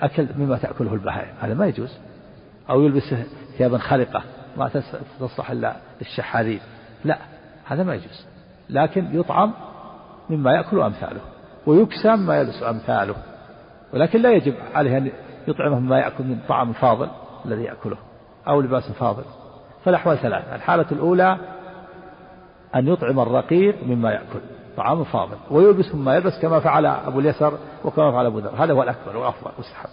[0.00, 1.34] أكل مما تأكله البهائم.
[1.40, 1.98] هذا ما يجوز.
[2.70, 3.14] أو يلبس
[3.58, 4.22] ثيابا خلقة
[4.56, 4.70] ما
[5.20, 6.60] تصلح إلا للشحاذين
[7.04, 7.18] لا
[7.64, 8.26] هذا ما يجوز.
[8.70, 9.52] لكن يطعم
[10.30, 11.20] مما يأكل أمثاله
[11.66, 13.14] ويكسى مما يلبس أمثاله.
[13.94, 15.10] ولكن لا يجب عليه أن
[15.48, 17.08] يطعمه مما يأكل من طعام فاضل
[17.46, 17.96] الذي يأكله
[18.48, 19.24] أو لباس فاضل.
[19.84, 20.54] فالأحوال ثلاثة.
[20.54, 21.38] الحالة الأولى
[22.74, 24.40] أن يطعم الرقيق مما يأكل
[24.76, 28.82] طعام فاضل ويلبس مما يلبس كما فعل أبو اليسر وكما فعل أبو ذر هذا هو
[28.82, 29.88] الأكبر والأفضل والسحب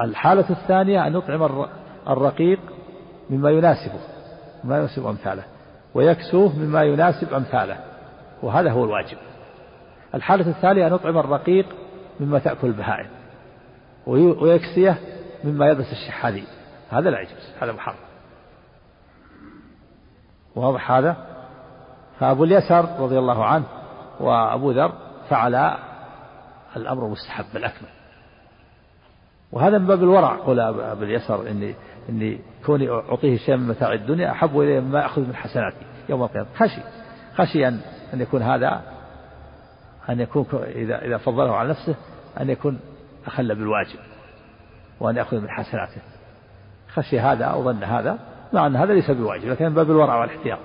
[0.00, 1.66] الحالة الثانية أن يطعم
[2.08, 2.60] الرقيق
[3.30, 4.00] مما يناسبه
[4.64, 5.44] مما يناسب أمثاله
[5.94, 7.78] ويكسوه مما يناسب أمثاله
[8.42, 9.18] وهذا هو الواجب.
[10.14, 11.66] الحالة الثانية أن يطعم الرقيق
[12.20, 13.06] مما تأكل البهائم
[14.06, 14.98] ويكسيه
[15.44, 16.44] مما يلبس الشحاذي.
[16.90, 17.96] هذا لا يجوز هذا محرم.
[20.56, 21.16] واضح هذا؟
[22.20, 23.64] فأبو اليسر رضي الله عنه
[24.20, 24.92] وأبو ذر
[25.28, 25.76] فعل
[26.76, 27.95] الأمر مستحب الأكمل.
[29.52, 31.74] وهذا من باب الورع قول أبو اليسر إني
[32.08, 36.46] إني كوني أعطيه شيئا من متاع الدنيا أحب إليه مما يأخذ من حسناتي يوم القيامة.
[36.56, 36.80] خشي
[37.36, 37.80] خشي أن
[38.14, 38.82] أن يكون هذا
[40.08, 41.94] أن يكون إذا إذا فضله على نفسه
[42.40, 42.80] أن يكون
[43.26, 43.98] أخل بالواجب
[45.00, 46.00] وأن يأخذ من حسناته.
[46.94, 48.18] خشي هذا أو ظن هذا
[48.52, 50.58] مع أن هذا ليس بواجب لكن من باب الورع والاحتياط.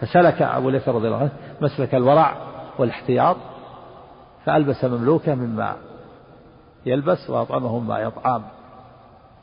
[0.00, 1.30] فسلك أبو اليسر رضي الله عنه
[1.60, 2.36] مسلك الورع
[2.78, 3.36] والاحتياط
[4.44, 5.76] فألبس مملوكة مما
[6.86, 8.42] يلبس وأطعمه مما يطعم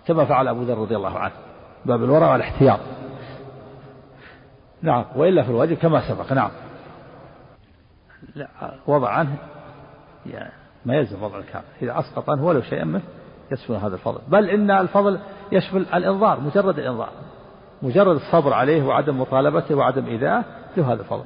[0.07, 1.33] كما فعل أبو ذر رضي الله عنه
[1.85, 2.79] باب الورع والاحتياط.
[4.81, 6.49] نعم وإلا في الواجب كما سبق نعم.
[8.35, 8.47] لا
[8.87, 9.35] وضع عنه
[10.25, 10.51] يعني
[10.85, 13.03] ما يلزم وضع الكامل إذا أسقط عنه ولو شيئا منه
[13.51, 14.19] يشمل هذا الفضل.
[14.27, 15.19] بل إن الفضل
[15.51, 17.09] يشمل الإنظار مجرد الإنظار
[17.81, 20.43] مجرد الصبر عليه وعدم مطالبته وعدم إيذائه
[20.77, 21.23] له هذا الفضل.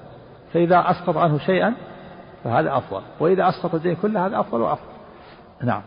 [0.54, 1.74] فإذا أسقط عنه شيئا
[2.44, 4.92] فهذا أفضل وإذا أسقط الدين كله هذا أفضل وأفضل.
[5.64, 5.82] نعم.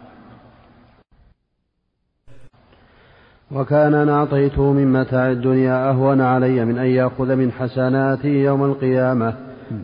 [3.53, 9.35] وكان أنا أعطيته من متاع الدنيا أهون علي من أن يأخذ من حسناتي يوم القيامة.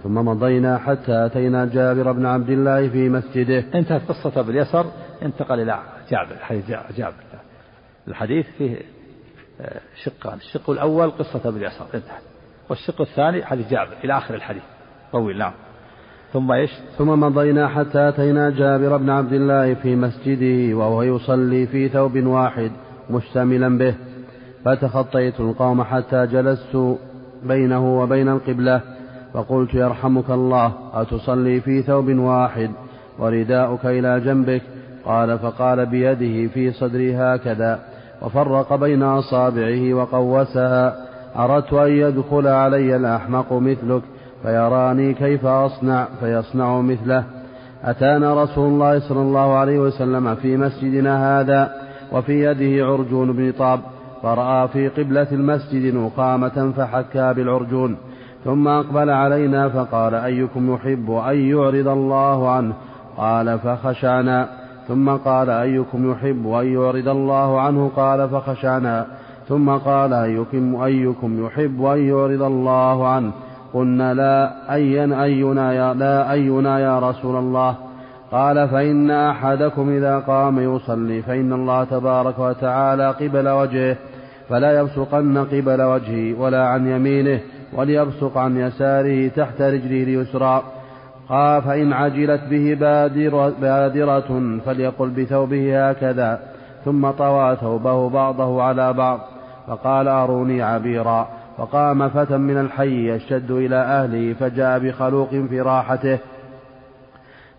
[0.02, 3.64] ثم مضينا حتى أتينا جابر بن عبد الله في مسجده.
[3.74, 4.86] انتهت قصة باليسر
[5.22, 5.78] انتقل إلى
[6.10, 7.14] جابر حديث جابر.
[8.08, 8.76] الحديث فيه
[9.60, 10.38] آه، شقان.
[10.38, 12.22] الشق الأول قصة باليسر انتهت
[12.68, 14.62] والشق الثاني حديث جابر إلى آخر الحديث.
[15.12, 15.52] طويل نعم.
[16.32, 21.88] ثم إيش؟ ثم مضينا حتى أتينا جابر بن عبد الله في مسجده وهو يصلي في
[21.88, 22.70] ثوب واحد.
[23.10, 23.94] مشتملا به
[24.64, 26.96] فتخطيت القوم حتى جلست
[27.42, 28.80] بينه وبين القبلة
[29.34, 32.70] فقلت يرحمك الله أتصلي في ثوب واحد
[33.18, 34.62] ورداؤك إلى جنبك؟
[35.04, 37.78] قال فقال بيده في صدري هكذا
[38.22, 40.96] وفرق بين أصابعه وقوسها
[41.36, 44.02] أردت أن يدخل علي الأحمق مثلك
[44.42, 47.24] فيراني كيف أصنع فيصنع مثله.
[47.84, 51.79] أتانا رسول الله صلى الله عليه وسلم في مسجدنا هذا؟
[52.12, 53.80] وفي يده عرجون بن طاب
[54.22, 57.96] فرأى في قبلة المسجد نقامة فحكى بالعرجون.
[58.44, 62.74] ثم أقبل علينا فقال أيكم يحب أن يعرض الله عنه؟
[63.16, 64.48] قال فخشعنا
[64.88, 69.06] ثم قال أيكم يحب أن يعرض الله عنه؟ قال فخشعنا
[69.48, 73.32] ثم قال أيكم, أيكم يحب أن يعرض الله عنه؟
[73.74, 77.89] قلنا لا أين أينا يا لا أينا يا رسول الله.
[78.32, 83.96] قال فإن أحدكم إذا قام يصلي فإن الله تبارك وتعالى قبل وجهه
[84.48, 87.40] فلا يبصقن قبل وجهه ولا عن يمينه
[87.72, 90.62] وليبصق عن يساره تحت رجله اليسرى.
[91.28, 96.40] قال فإن عجلت به بادرة, بادرة فليقل بثوبه هكذا
[96.84, 99.20] ثم طوى ثوبه بعضه على بعض
[99.66, 101.28] فقال أروني عبيرا.
[101.58, 106.18] وقام فتى من الحي يشتد إلى أهله فجاء بخلوق في راحته.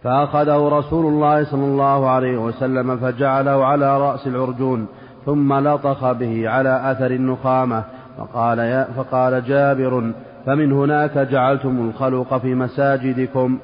[0.04, 4.88] فأخذه رسول الله صلى الله عليه وسلم فجعله على رأس العرجون
[5.26, 7.84] ثم لطخ به على أثر النخامة
[8.18, 10.14] فقال, يا فقال جابر
[10.46, 13.60] فمن هناك جعلتم الخلق في مساجدكم؟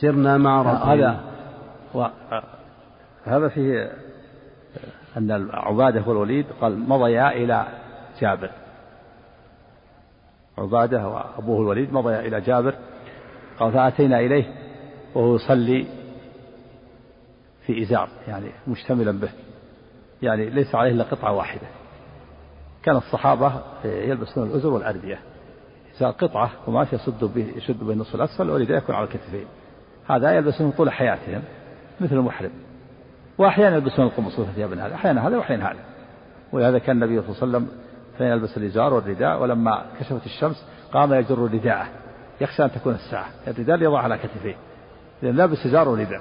[0.00, 1.20] سرنا مع رسول هذا
[3.24, 3.90] هذا فيه
[5.16, 7.64] أن عبادة والوليد قال مضيا إلى
[8.20, 8.50] جابر.
[10.58, 12.74] عبادة وأبوه الوليد مضيا إلى جابر
[13.58, 14.63] قال فأتينا إليه.
[15.14, 15.86] وهو يصلي
[17.66, 19.28] في إزار يعني مشتملا به
[20.22, 21.66] يعني ليس عليه إلا قطعة واحدة.
[22.82, 23.52] كان الصحابة
[23.84, 25.18] يلبسون الأزر والأردية
[25.96, 29.46] إزار قطعة قماش يسد به يشد به النصف الأسفل والرداء يكون على الكتفين.
[30.08, 31.42] هذا يلبسون طول حياتهم
[32.00, 32.50] مثل المحرم.
[33.38, 35.80] وأحيانا يلبسون القمص ثياب هذا أحيانا هذا وأحيانا هذا.
[36.52, 37.68] ولهذا كان النبي صلى الله عليه وسلم
[38.18, 41.86] كان يلبس الإزار والرداء ولما كشفت الشمس قام يجر رداءه
[42.40, 43.26] يخشى أن تكون الساعة.
[43.48, 44.56] الرداء يضع على كتفيه.
[45.22, 46.20] لأن لابس إزار ورداء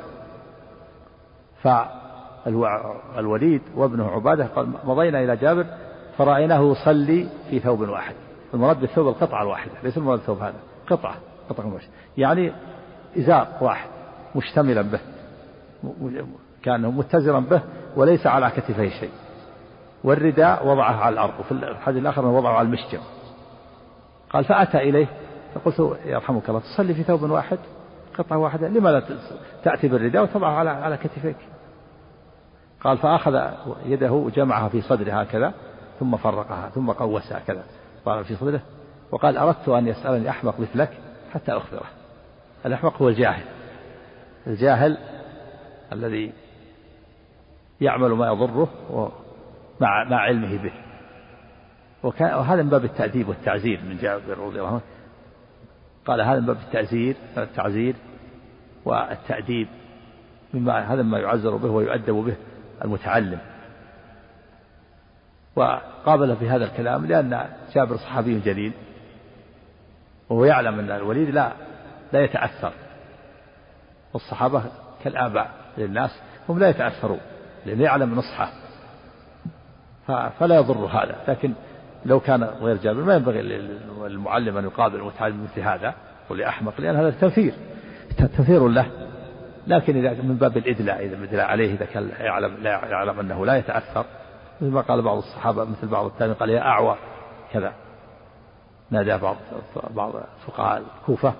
[1.61, 5.65] فالوليد وابنه عبادة قال مضينا إلى جابر
[6.17, 8.15] فرأيناه يصلي في ثوب واحد.
[8.53, 10.55] المراد بالثوب القطعة الواحدة ليس المراد الثوب هذا
[10.89, 11.15] قطعة
[11.49, 12.53] قطعة واحدة يعني
[13.17, 13.89] إزار واحد
[14.35, 14.99] مشتملا به
[16.63, 17.61] كان متزرا به
[17.95, 19.11] وليس على كتفيه شيء.
[20.03, 22.99] والرداء وضعه على الأرض وفي الحديث الآخر وضعه على المشجم
[24.29, 25.07] قال فأتى إليه
[25.55, 27.57] فقلت يرحمك الله تصلي في ثوب واحد؟
[28.13, 29.03] قطعة واحدة لما لا
[29.63, 31.37] تأتي بالرداء وتضعه على على كتفيك
[32.81, 33.51] قال فأخذ
[33.85, 35.53] يده وجمعها في صدره هكذا
[35.99, 37.63] ثم فرقها ثم قوسها كذا
[38.05, 38.61] قال في صدره
[39.11, 40.89] وقال أردت أن يسألني أحمق مثلك
[41.33, 41.85] حتى أخبره.
[42.65, 43.43] الأحمق هو الجاهل.
[44.47, 44.97] الجاهل
[45.91, 46.33] الذي
[47.81, 48.69] يعمل ما يضره
[49.79, 50.73] مع مع علمه به.
[52.03, 54.81] وكان وهذا من باب التأديب والتعزير من جابر رضي الله عنه.
[56.05, 57.95] قال هذا من باب التعزير التعزير
[58.85, 59.67] والتأديب
[60.53, 62.35] مما هذا ما يعزر به ويؤدب به
[62.85, 63.39] المتعلم.
[65.55, 67.45] وقابل في هذا الكلام لأن
[67.75, 68.73] جابر صحابي جليل
[70.29, 71.51] وهو يعلم أن الوليد لا
[72.13, 72.73] لا يتأثر.
[74.13, 74.63] والصحابة
[75.03, 77.19] كالآباء للناس هم لا يتأثرون
[77.65, 78.49] لأنه يعلم نصحه.
[80.39, 81.53] فلا يضر هذا لكن
[82.05, 85.93] لو كان غير جابر ما ينبغي للمعلم أن يقابل المتعلم مثل هذا
[86.29, 87.53] ولأحمق لأن هذا تنفير
[88.17, 88.85] تنفير له.
[89.67, 93.57] لكن إذا من باب الإدلاء إذا الإدلاء عليه إذا كان يعلم لا يعلم أنه لا
[93.57, 94.05] يتأثر.
[94.61, 96.95] مثل ما قال بعض الصحابة مثل بعض التابعين قال يا أعوى
[97.53, 97.73] كذا.
[98.91, 99.37] نادى بعض
[99.95, 100.13] بعض
[100.47, 101.33] فقهاء الكوفة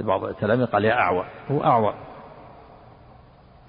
[0.00, 1.94] بعض التلاميذ قال يا أعوى هو أعوى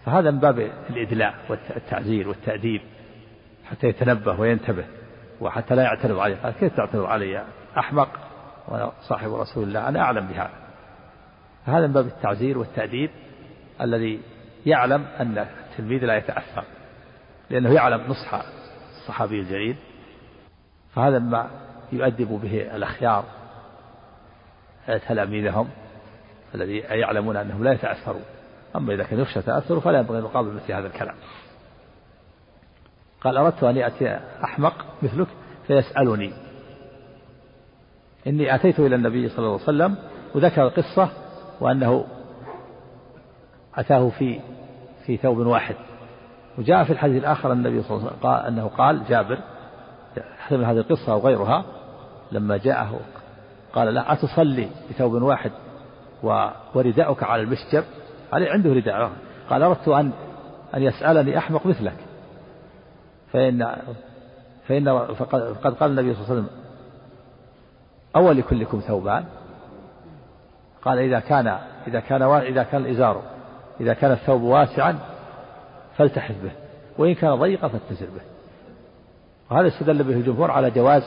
[0.05, 2.81] فهذا من باب الإدلاء والتعزير والتأديب
[3.65, 4.85] حتى يتنبه وينتبه.
[5.41, 6.35] وحتى لا يعترض عليه.
[6.35, 7.43] قال كيف تعترض علي؟
[7.77, 8.09] أحمق
[8.67, 9.89] وأنا صاحب رسول الله.
[9.89, 10.53] أنا أعلم بهذا.
[11.65, 13.09] هذا من باب التعزير والتأديب
[13.81, 14.21] الذي
[14.65, 16.63] يعلم أن التلميذ لا يتأثر
[17.49, 18.41] لأنه يعلم نصح
[19.01, 19.75] الصحابي الجليل.
[20.95, 21.49] فهذا ما
[21.91, 23.23] يؤدب به الأخيار
[25.07, 25.69] تلاميذهم
[26.55, 28.23] الذي يعلمون أنهم لا يتأثرون
[28.75, 31.15] أما إذا كان يخشى تأثره فلا ينبغي أن يقابل مثل هذا الكلام.
[33.24, 35.28] قال أردت أن يأتي أحمق مثلك
[35.68, 36.34] فيسألني.
[38.28, 39.95] إني أتيت إلى النبي صلى الله عليه وسلم
[40.36, 41.09] وذكر القصة
[41.61, 42.05] وأنه
[43.76, 44.39] أتاه في
[45.05, 45.76] في ثوب واحد.
[46.57, 49.38] وجاء في الحديث الآخر النبي صلى الله عليه وسلم قال أنه قال جابر
[50.38, 51.65] حسب هذه القصة أو غيرها
[52.32, 52.99] لما جاءه
[53.74, 55.51] قال لا أتصلي بثوب واحد
[56.24, 57.84] ورداؤك على المشجب
[58.34, 59.11] عليه عنده رداء.
[59.49, 60.11] قال أردت أن
[60.76, 62.07] أن يسألني أحمق مثلك.
[63.32, 63.75] فإن
[64.67, 66.49] فإن فقد قال النبي صلى الله عليه وسلم
[68.15, 69.25] أول لكلكم ثوبان.
[70.82, 71.47] قال إذا كان
[71.88, 73.21] إذا كان إذا كان الإزار
[73.80, 74.99] إذا كان الثوب واسعا
[75.97, 76.51] فالتحف به
[76.97, 78.21] وإن كان ضيقا فاتزر به.
[79.51, 81.03] وهذا استدل به الجمهور على جواز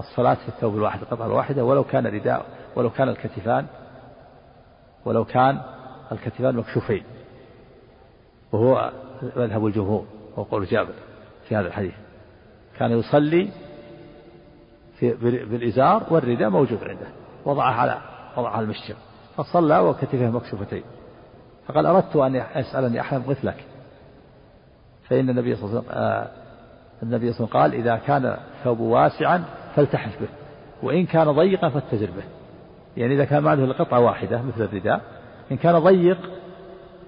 [0.00, 3.66] الصلاة في الثوب الواحد القطعة الواحدة ولو كان رداء ولو كان الكتفان
[5.04, 5.60] ولو كان
[6.12, 7.04] الكتفان مكشوفين.
[8.52, 8.92] وهو
[9.36, 10.04] مذهب الجمهور
[10.36, 10.94] وقول جابر.
[11.48, 11.94] في هذا الحديث.
[12.78, 13.50] كان يصلي
[14.98, 17.06] في بالإزار والرداء موجود عنده.
[17.44, 18.00] وضعه على
[18.36, 18.94] وضعه على المشجر
[19.36, 20.82] فصلى وكتفه مكشوفتين.
[21.68, 23.64] فقال أردت أن يسألني أحد مثلك
[25.08, 26.28] فإن النبي صلى الله عليه وسلم آه
[27.02, 29.44] النبي صلى الله عليه وسلم قال إذا كان ثوب واسعا
[29.76, 30.28] فالتحف به.
[30.82, 32.24] وإن كان ضيقا فاتزر به.
[32.96, 35.00] يعني إذا كان معه قطعة واحدة مثل الرداء
[35.52, 36.18] إن كان ضيق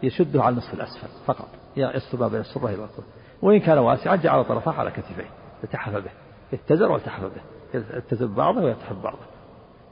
[0.02, 1.48] يشده على النصف الأسفل فقط.
[1.76, 3.04] يصل ما بين السرة إلى الكوع
[3.42, 5.30] وإن كان واسعا جعل طرفه على كتفيه
[5.64, 6.10] التحف به
[6.52, 7.42] يتزر والتحف به
[7.74, 9.18] يلتزم بعضه ويلتحف بعضه.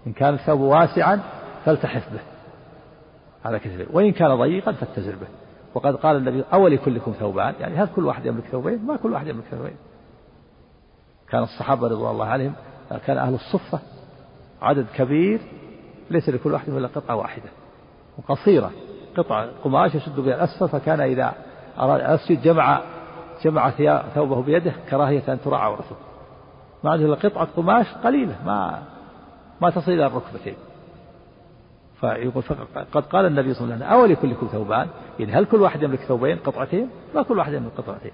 [0.06, 1.20] إن كان الثوب واسعا
[1.64, 2.20] فالتحف به
[3.44, 5.26] على كتفيه وإن كان ضيقا فاتزر به.
[5.74, 9.26] وقد قال النبي أول كلكم ثوبان يعني هل كل واحد يملك ثوبين؟ ما كل واحد
[9.26, 9.76] يملك ثوبين.
[11.30, 12.52] كان الصحابة رضوان الله عليهم
[13.06, 13.80] كان أهل الصفة
[14.62, 15.40] عدد كبير
[16.10, 17.48] ليس لكل واحد إلا قطعة واحدة
[18.18, 18.70] وقصيرة
[19.16, 21.34] قطعة قماش يشد بها الأسفل فكان إذا
[21.78, 22.80] أراد أسجد جمع
[23.46, 23.70] جمع
[24.14, 25.96] ثوبه بيده كراهية أن ترى عورته
[26.84, 28.82] ما عنده إلا قطعة قماش قليلة ما
[29.60, 30.54] ما تصل إلى الركبتين.
[32.00, 32.42] فيقول
[32.92, 34.88] قد قال النبي صلى الله عليه وسلم أولي كلكم ثوبان؟
[35.18, 38.12] يعني هل كل واحد يملك ثوبين قطعتين؟ ما كل واحد يملك قطعتين.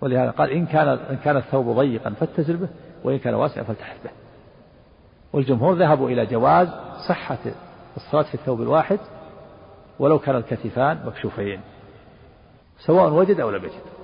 [0.00, 2.68] ولهذا قال إن كان إن كان الثوب ضيقا فاتزر به
[3.04, 4.10] وإن كان واسعا فالتحف به.
[5.32, 6.68] والجمهور ذهبوا إلى جواز
[7.08, 7.38] صحة
[7.96, 8.98] الصلاة في الثوب الواحد
[9.98, 11.60] ولو كان الكتفان مكشوفين
[12.78, 13.99] سواء وجد أو لم يجد.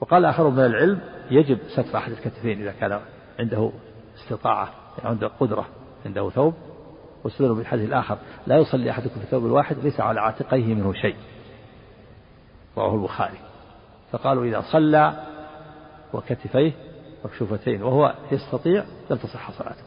[0.00, 3.00] وقال آخر من العلم يجب ستر أحد الكتفين إذا كان
[3.38, 3.72] عنده
[4.16, 5.66] استطاعة يعني عنده قدرة
[6.06, 6.54] عنده ثوب
[7.24, 11.16] واستدلوا بالحديث الآخر لا يصلي أحدكم في الثوب الواحد ليس على عاتقيه منه شيء.
[12.76, 13.38] رواه البخاري.
[14.12, 15.26] فقالوا إذا صلى
[16.12, 16.72] وكتفيه
[17.24, 19.82] مكشوفتين وهو يستطيع لم تصح صلاته.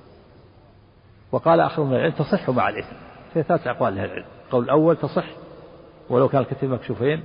[1.31, 2.95] وقال آخر من العلم تصح مع الإثم.
[3.33, 4.25] في ثلاث أقوال لأهل العلم.
[4.45, 5.25] القول الأول تصح
[6.09, 7.23] ولو كان الكتفين مكشوفين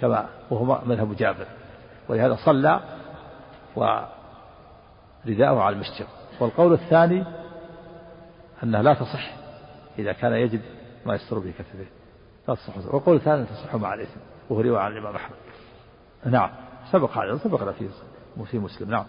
[0.00, 1.46] كما وهو مذهب جابر.
[2.08, 2.80] ولهذا صلى
[3.76, 6.06] ورداءه على المسجد.
[6.40, 7.24] والقول الثاني
[8.62, 9.34] أنها لا تصح
[9.98, 10.60] إذا كان يجد
[11.06, 11.86] ما يستر به كتفه.
[12.48, 12.94] لا تصح.
[12.94, 15.36] والقول الثاني تصح مع الإثم وهو رواية عن الإمام أحمد.
[16.24, 16.50] نعم.
[16.92, 17.88] سبق هذا سبق في
[18.44, 18.90] في مسلم.
[18.90, 19.06] نعم.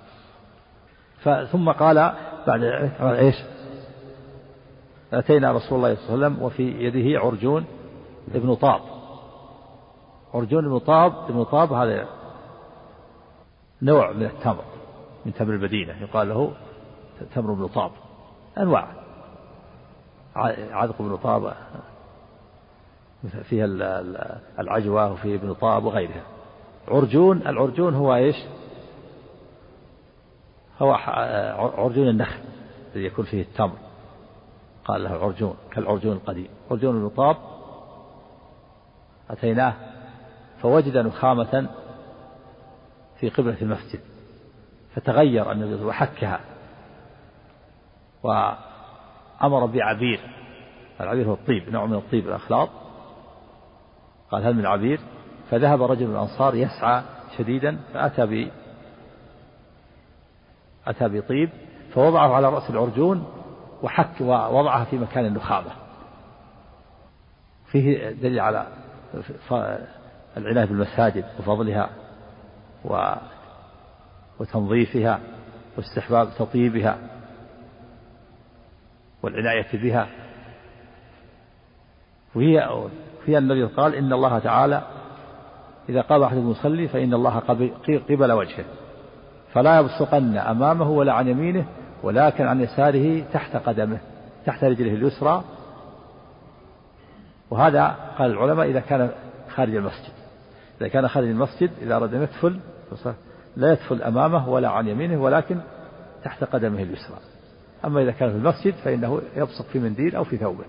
[1.51, 2.13] ثم قال
[2.47, 2.63] بعد
[3.01, 3.35] إيش؟
[5.13, 7.65] أتينا رسول الله صلى الله عليه وسلم وفي يده عرجون
[8.35, 8.81] ابن طاب.
[10.33, 12.07] عرجون ابن طاب ابن طاب هذا
[13.81, 14.63] نوع من التمر
[15.25, 16.01] من تمر المدينة.
[16.01, 16.51] يقال له
[17.35, 17.91] تمر ابن طاب.
[18.57, 18.87] أنواع.
[20.71, 21.53] عذق بن طاب
[23.43, 23.65] فيها
[24.59, 26.23] العجوة وفيه ابن طاب وغيرها.
[26.87, 28.35] عرجون العرجون هو إيش؟
[30.81, 30.91] هو
[31.77, 32.39] عرجون النخل
[32.95, 33.77] الذي يكون فيه التمر.
[34.85, 36.47] قال له عرجون كالعرجون القديم.
[36.71, 37.37] عرجون بن طاب
[39.29, 39.73] أتيناه
[40.61, 41.69] فوجد نخامة
[43.19, 43.99] في قبلة المسجد
[44.95, 46.39] فتغير النبي وحكها
[48.23, 50.19] وأمر بعبير
[51.01, 52.69] العبير هو الطيب نوع من الطيب الأخلاط
[54.31, 54.99] قال هل من عبير؟
[55.51, 57.03] فذهب رجل من الأنصار يسعى
[57.37, 58.51] شديدا فأتى ب
[60.87, 61.49] أتى بطيب
[61.93, 63.27] فوضعه على رأس العرجون
[63.83, 65.71] وحك ووضعها في مكان النخامة
[67.71, 68.67] فيه دليل على
[70.37, 71.89] العناية بالمساجد وفضلها.
[72.87, 73.15] و
[74.39, 75.19] وتنظيفها
[75.77, 76.97] واستحباب تطيبها
[79.23, 80.07] والعناية بها.
[82.35, 82.69] وهي
[83.25, 84.81] فيها الذي قال إن الله تعالى
[85.89, 88.65] إذا قام أحدكم يصلي فإن الله قبل وجهه.
[89.53, 91.65] فلا يبصقن أمامه ولا عن يمينه
[92.03, 93.99] ولكن عن يساره تحت قدمه
[94.45, 95.43] تحت رجله اليسرى.
[97.49, 99.09] وهذا قال العلماء إذا كان
[99.55, 100.13] خارج المسجد.
[100.81, 102.59] إذا كان خارج المسجد إذا أراد أن يدخل
[103.55, 105.59] لا يدخل أمامه ولا عن يمينه ولكن
[106.23, 107.17] تحت قدمه اليسرى.
[107.85, 110.65] أما إذا كان في المسجد فإنه يبصق في منديل أو في ثوبه.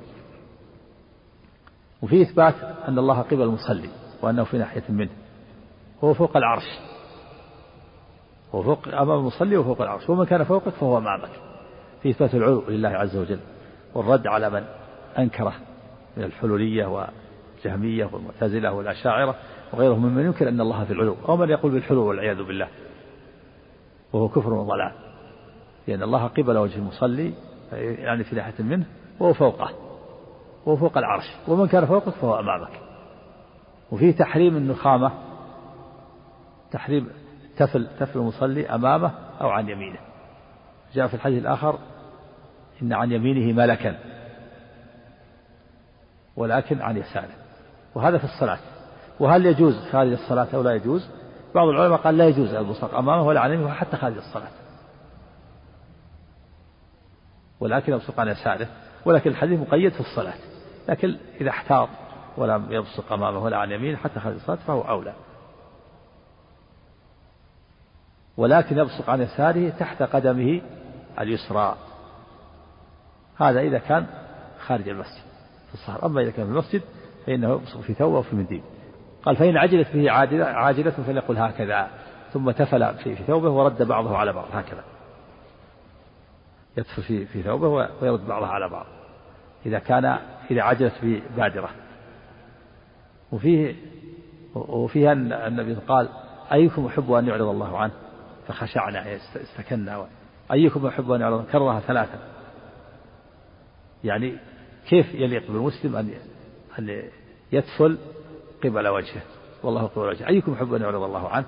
[2.02, 2.54] وفي إثبات
[2.88, 3.90] أن الله قبل المصلي
[4.22, 5.10] وأنه في ناحية منه.
[6.04, 6.78] هو فوق العرش.
[8.54, 10.10] هو فوق أمام المصلي وفوق العرش.
[10.10, 11.30] ومن كان فوقك فهو أمامك.
[12.02, 13.40] في إثبات العلو لله عز وجل.
[13.94, 14.64] والرد على من
[15.18, 15.54] أنكره
[16.16, 19.34] من الحلولية والجهمية والمعتزلة والأشاعرة.
[19.72, 22.68] وغيرهم ممن ينكر أن الله في العلو أو من يقول بالحلو والعياذ بالله.
[24.12, 24.92] وهو كفر وضلال.
[25.88, 27.34] لأن الله قبل وجه المصلي
[27.72, 28.86] يعني في ناحية منه
[29.20, 29.70] وهو فوقه.
[30.66, 31.24] وهو فوق العرش.
[31.48, 32.80] ومن كان فوقك فهو أمامك.
[33.90, 35.12] وفيه تحريم النخامة.
[36.70, 37.10] تحريم
[37.56, 39.98] تفل تفل المصلي أمامه أو عن يمينه.
[40.94, 41.78] جاء في الحديث الآخر
[42.82, 43.98] إن عن يمينه ملكا.
[46.36, 47.34] ولكن عن يساره.
[47.94, 48.58] وهذا في الصلاة.
[49.20, 51.08] وهل يجوز خارج الصلاة أو لا يجوز؟
[51.54, 54.50] بعض العلماء قال لا يجوز البصاق أمامه ولا عن يمينه حتى خارج الصلاة.
[57.60, 58.68] ولكن يبصق عن يساره
[59.04, 60.34] ولكن الحديث مقيد في الصلاة.
[60.88, 61.88] لكن إذا احتاط
[62.36, 65.14] ولم يبصق أمامه ولا عن يمينه حتى خارج الصلاة فهو أولى.
[68.36, 70.60] ولكن يبصق عن يساره تحت قدمه
[71.20, 71.76] اليسرى.
[73.36, 74.06] هذا إذا كان
[74.66, 75.22] خارج المسجد
[75.68, 76.06] في الصحراء.
[76.06, 76.82] أما إذا كان في المسجد
[77.26, 78.62] فإنه يبصق في ثوبه وفي منديل
[79.22, 81.88] قال فإن عجلت به عاجلة, عاجلة فليقل هكذا.
[82.32, 84.46] ثم تفل في, في ثوبه ورد بعضه على بعض.
[84.52, 84.84] هكذا.
[86.76, 87.68] يدفل في, في ثوبه
[88.02, 88.86] ويرد بعضه على بعض.
[89.66, 90.18] إذا كان
[90.50, 91.70] إذا عجلت به بادرة.
[93.32, 93.74] وفيه
[94.54, 96.08] وفيها النبي قال
[96.52, 97.92] أيكم يحب أن يعرض الله عنه؟
[98.48, 100.06] فخشعنا استكنا.
[100.52, 102.18] أيكم يحب أن يعرض كررها ثلاثا
[104.04, 104.38] يعني
[104.88, 106.10] كيف يليق بالمسلم أن
[106.78, 107.02] أن
[107.52, 107.98] يدفل
[108.64, 109.22] قبل وجهه.
[109.62, 110.28] والله يقبل وجهه.
[110.28, 111.46] أيكم يحب أن يعرض الله عنه؟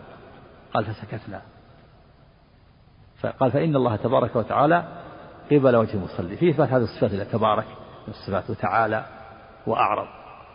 [0.74, 1.42] قال فسكتنا.
[3.20, 4.84] فقال فإن الله تبارك وتعالى
[5.50, 6.36] قبل وجه المصلي.
[6.36, 7.66] في إثبات هذه الصفات الله تبارك
[8.08, 9.04] من الصفات وتعالى
[9.66, 10.06] وأعرض.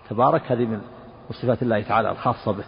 [0.09, 0.81] تبارك هذه من
[1.31, 2.65] صفات الله تعالى الخاصة به.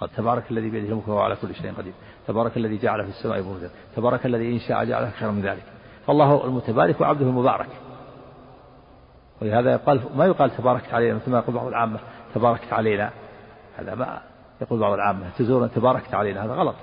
[0.00, 1.92] قال تبارك الذي بيده الملك وهو على كل شيء قدير.
[2.26, 3.70] تبارك الذي جعل في السماء بروجا.
[3.96, 5.62] تبارك الذي إن شاء جعل خيرا من ذلك.
[6.06, 7.68] فالله المتبارك وعبده المبارك.
[9.42, 11.98] ولهذا يقال ما يقال تباركت علينا مثل ما يقول بعض العامة
[12.34, 13.10] تباركت علينا.
[13.76, 14.20] هذا ما
[14.60, 16.74] يقول بعض العامة تزورنا تباركت علينا هذا غلط.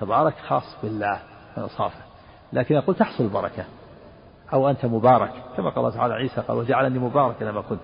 [0.00, 1.18] تبارك خاص بالله
[1.56, 2.00] من أوصافه.
[2.52, 3.64] لكن يقول تحصل البركة.
[4.52, 7.80] أو أنت مبارك كما قال الله تعالى عيسى قال وجعلني مباركا لما كنت.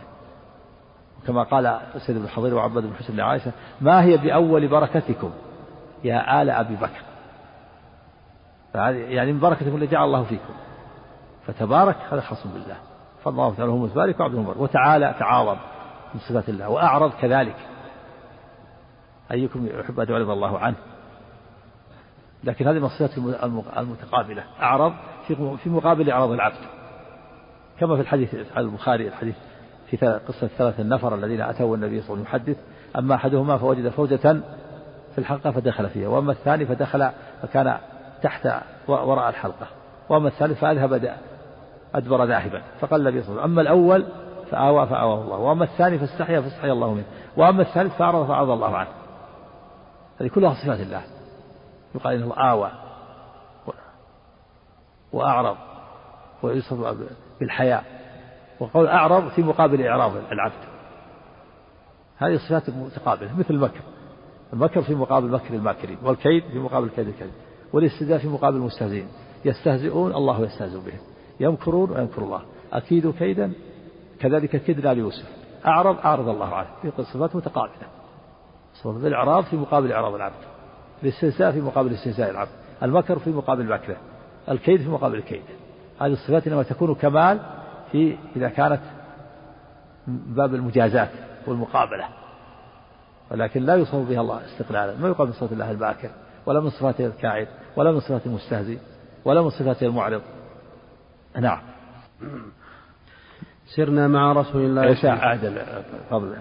[1.27, 5.31] كما قال سيد بن الحضير وعبد بن حسن عائشة ما هي بأول بركتكم؟
[6.05, 7.03] يا آل أبي بكر.
[8.91, 10.55] يعني من بركتكم اللي جعل الله فيكم.
[11.47, 12.77] فتبارك هذا خاص بالله.
[13.25, 15.57] فالله تعالى هو متبارك وعبده مبارك وتعالى تعاظم
[16.15, 17.57] من صفات الله وأعرض كذلك.
[19.33, 20.77] أيكم يحب أن يعرض الله عنه؟
[22.45, 23.19] لكن هذه من الصفات
[23.79, 24.45] المتقابلة.
[24.63, 24.93] أعرض
[25.63, 26.65] في مقابل إعراض العبد.
[27.81, 29.37] كما في الحديث على البخاري الحديث
[29.87, 29.97] في
[30.29, 32.57] قصة ثلاث النفر الذين أتوا النبي صلى الله عليه وسلم يحدث.
[32.99, 34.41] أما أحدهما فوجد فوجة
[35.13, 37.11] في الحلقة فدخل فيها وأما الثاني فدخل
[37.43, 37.79] فكان
[38.23, 38.49] تحت
[38.89, 39.67] وراء الحلقة.
[40.09, 40.95] وأما الثالث فأذهب
[41.95, 42.63] أدبر ذاهبا
[42.99, 44.07] الله عليه وسلم أما الأول
[44.51, 47.05] فآوى فآواه الله وأما الثاني فاستحيا فاستحيا الله منه
[47.37, 48.89] وأما الثالث فأعرض فأعرض الله عنه.
[50.21, 51.03] هذه كلها صفات الله.
[51.95, 52.71] يقال إن الله آوى
[55.13, 55.57] وأعرض
[56.43, 56.97] ويوصف
[57.41, 57.85] بالحياء
[58.61, 60.65] وقول أعرض في مقابل إعراض العبد.
[62.19, 63.81] هذه الصفات متقابلة مثل المكر.
[64.53, 67.31] المكر في مقابل مكر الماكرين والكيد في مقابل كيد الكيد
[67.73, 69.09] والاستهزاء في مقابل المستهزئين.
[69.45, 71.12] يستهزئون الله يستهزئ بهم.
[71.41, 72.43] يمكرون ويمكر الله.
[72.73, 73.53] أكيد كيدا
[74.21, 75.27] كذلك كدنا ليوسف
[75.67, 77.87] أعرض أعرض الله عنه في صفات متقابلة.
[78.75, 80.35] صفات الإعراض في مقابل إعراض العبد.
[81.03, 82.51] الاستهزاء في مقابل استهزاء العبد.
[82.83, 83.97] المكر في مقابل المكره
[84.49, 85.43] الكيد في مقابل الكيد.
[86.01, 87.41] هذه الصفات إنما تكون كمال
[87.93, 88.81] في إذا كانت
[90.07, 91.11] باب المجازات
[91.47, 92.09] والمقابلة.
[93.31, 94.97] ولكن لا يوصف بها الله استقلالا.
[94.97, 96.11] ما يقال من صفات الله الباكر
[96.47, 98.79] ولا من صفاته الكائن ولا من صفاته المستهزئ
[99.25, 100.23] ولا من صفاته المعرض.
[101.41, 101.59] نعم.
[103.77, 105.65] سرنا مع رسول الله إيش عهد
[106.11, 106.35] قبل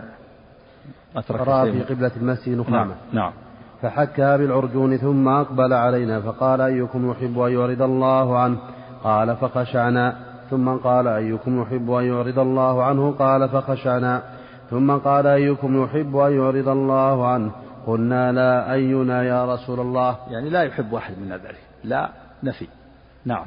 [1.15, 3.33] أترك في قبلة المسجد نخامة نعم, نعم.
[3.81, 8.57] فحكى بالعرجون ثم أقبل علينا فقال أيكم يحب أن يعرض الله عنه؟
[9.03, 10.15] قال فخشعنا.
[10.49, 14.23] ثم قال أيكم يحب أن يعرض الله عنه؟ قال فخشعنا.
[14.69, 17.51] ثم قال أيكم يحب أن يعرض الله عنه؟
[17.87, 18.73] قلنا لا.
[18.73, 21.59] أينا يا رسول الله؟ يعني لا يحب أحد من ذلك.
[21.83, 22.09] لا
[22.43, 22.67] نفي.
[23.25, 23.45] نعم.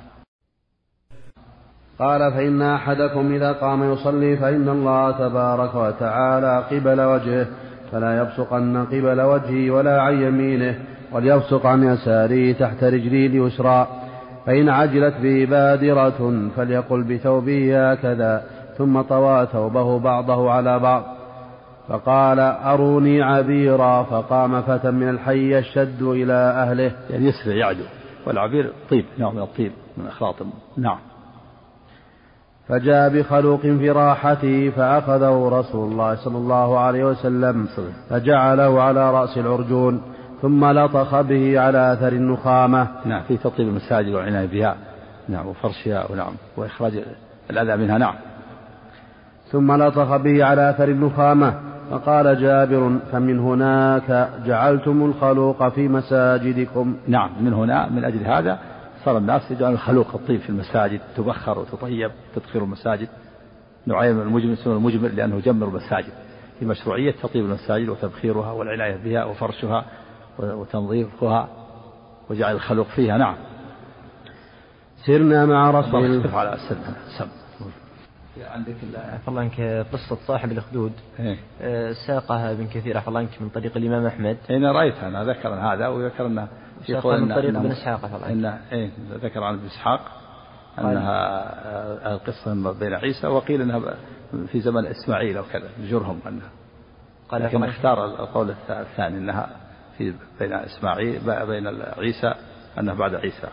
[1.99, 7.47] قال فإن أحدكم إذا قام يصلي فإن الله تبارك وتعالى قبل وجهه
[7.93, 10.79] فلا يبصقن قبل وجهه ولا عن يمينه
[11.13, 13.89] وليبصق عن يساره تحت رجلي اليسرى.
[14.47, 18.45] فإن عجلت به بادرة فليقل بثوبه هكذا
[18.79, 21.05] ثم طوى ثوبه بعضه على بعض.
[21.89, 24.03] فقال أروني عبيرا.
[24.03, 26.93] فقام فتى من الحي يشد إلى أهله.
[27.11, 27.85] يعني يسرع يعدو
[28.27, 30.37] والعبير طيب نوع من الطيب من أخلاط
[30.77, 30.99] نعم.
[32.69, 37.69] فجاء بخلوق في راحته فأخذه رسول الله صلى الله عليه وسلم
[38.11, 40.03] فجعله على رأس العرجون
[40.43, 42.89] ثم لطخ به على أثر النخامة.
[43.05, 43.23] نعم.
[43.29, 44.77] في تطيب المساجد والعناية بها
[45.29, 46.93] نعم وفرشها ونعم وإخراج
[47.51, 47.99] الأذى منها.
[47.99, 48.15] نعم.
[49.53, 51.55] ثم لطخ به على أثر النخامة
[51.91, 56.97] فقال جابر فمن هناك جعلتم الخلوق في مساجدكم.
[57.09, 58.59] نعم من هنا من أجل هذا
[59.05, 63.09] صار الناس يجعلون الخلوق الطيب في المساجد تبخر وتطيب تدخل المساجد.
[63.87, 66.13] نوعين من المجمر يسمونه المجمر لأنه يجمر المساجد.
[66.59, 69.85] في مشروعية تطيب المساجد وتبخيرها والعناية بها وفرشها
[70.39, 71.49] وتنظيفها
[72.31, 73.19] وجعل الخلوق فيها.
[73.19, 73.37] نعم.
[75.07, 76.39] سرنا مع رسول الله.
[76.39, 77.44] على السنة سم.
[78.43, 80.93] عندك عفى الله عنك قصة صاحب الأخدود.
[81.21, 84.37] إيه؟ آه، ساقها ابن كثير عفى الله عنك من طريق الإمام أحمد.
[84.51, 86.49] أنا رأيتها أنا ذكر هذا وذكر أنه
[86.87, 88.61] ساقها من طريق ابن إسحاق عفى الله عنك.
[88.73, 88.91] إيه
[89.23, 90.01] ذكر عن ابن إسحاق
[90.79, 93.81] أنها آه، القصة بين عيسى وقيل أنها
[94.47, 96.51] في زمن إسماعيل أو كذا جرهم أنها
[97.29, 99.49] قال لكن اختار القول الثاني أنها
[99.99, 101.67] في بين إسماعيل بين
[101.99, 102.35] عيسى
[102.79, 103.49] أنه بعد عيسى.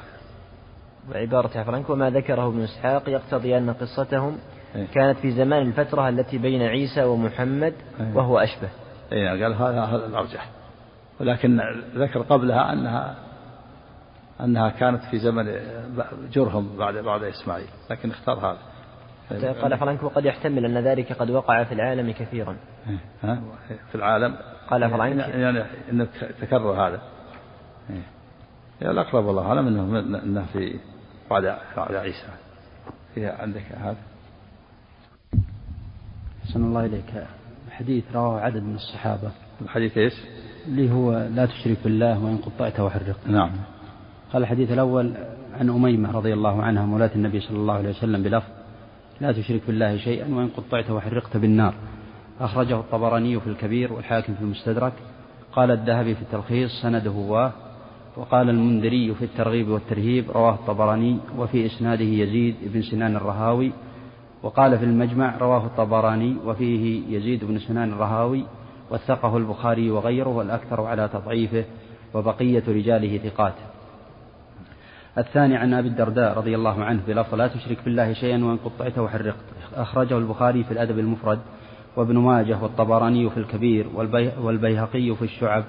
[1.12, 4.61] وعبارة عنك وما ذكره ابن إسحاق يقتضي أن قصتهم إيه؟
[4.93, 8.69] كانت في زمان الفترة التي بين عيسى ومحمد إيه؟ وهو أشبه.
[9.11, 10.49] إيه قال هذا هذا الأرجح.
[11.19, 11.61] ولكن
[11.95, 13.15] ذكر قبلها أنها
[14.41, 15.59] أنها كانت في زمن
[16.34, 18.57] جرهم بعد بعد إسماعيل لكن اختار هذا.
[19.61, 22.57] قال فرانك وقد يحتمل أن ذلك قد وقع في العالم كثيرا.
[23.24, 23.41] ها؟
[23.89, 24.36] في العالم؟
[24.69, 26.07] قال فرانك يعني, يعني إنه
[26.41, 27.01] تكرر هذا.
[28.82, 30.80] يعني الأقرب والله أعلم أنه أنه في
[31.30, 32.28] بعد بعد عيسى.
[33.15, 33.95] فيها عندك هذا؟
[36.46, 37.24] أحسن الله إليك.
[37.72, 39.32] حديث رواه عدد من الصحابة.
[39.62, 40.14] الحديث إيش؟
[40.68, 43.28] اللي هو لا تشرك بالله وإن قطعت وحرقت.
[43.28, 43.52] نعم.
[44.34, 45.14] قال الحديث الأول
[45.60, 48.48] عن أميمة رضي الله عنها مولاة النبي صلى الله عليه وسلم بلفظ
[49.22, 51.74] لا تشرك بالله شيئا وإن قطعت وحرقت بالنار.
[52.39, 54.94] أخرجه الطبراني في الكبير والحاكم في المستدرك.
[55.52, 57.52] قال الذهبي في التلخيص سنده واه
[58.18, 63.72] وقال المنذري في الترغيب والترهيب رواه الطبراني وفي إسناده يزيد بن سنان الرهاوي
[64.44, 68.46] وقال في المجمع رواه الطبراني وفيه يزيد بن سنان الرهاوي
[68.92, 71.64] وثقه البخاري وغيره والأكثر على تضعيفه
[72.14, 73.54] وبقية رجاله ثقات.
[75.18, 79.36] الثاني عن أبي الدرداء رضي الله عنه بلفظ لا تشرك بالله شيئا وإن قطعت وحرقت.
[79.76, 81.39] أخرجه البخاري في الأدب المفرد
[81.96, 83.88] وابن ماجه والطبراني في الكبير
[84.42, 85.64] والبيهقي في الشعب.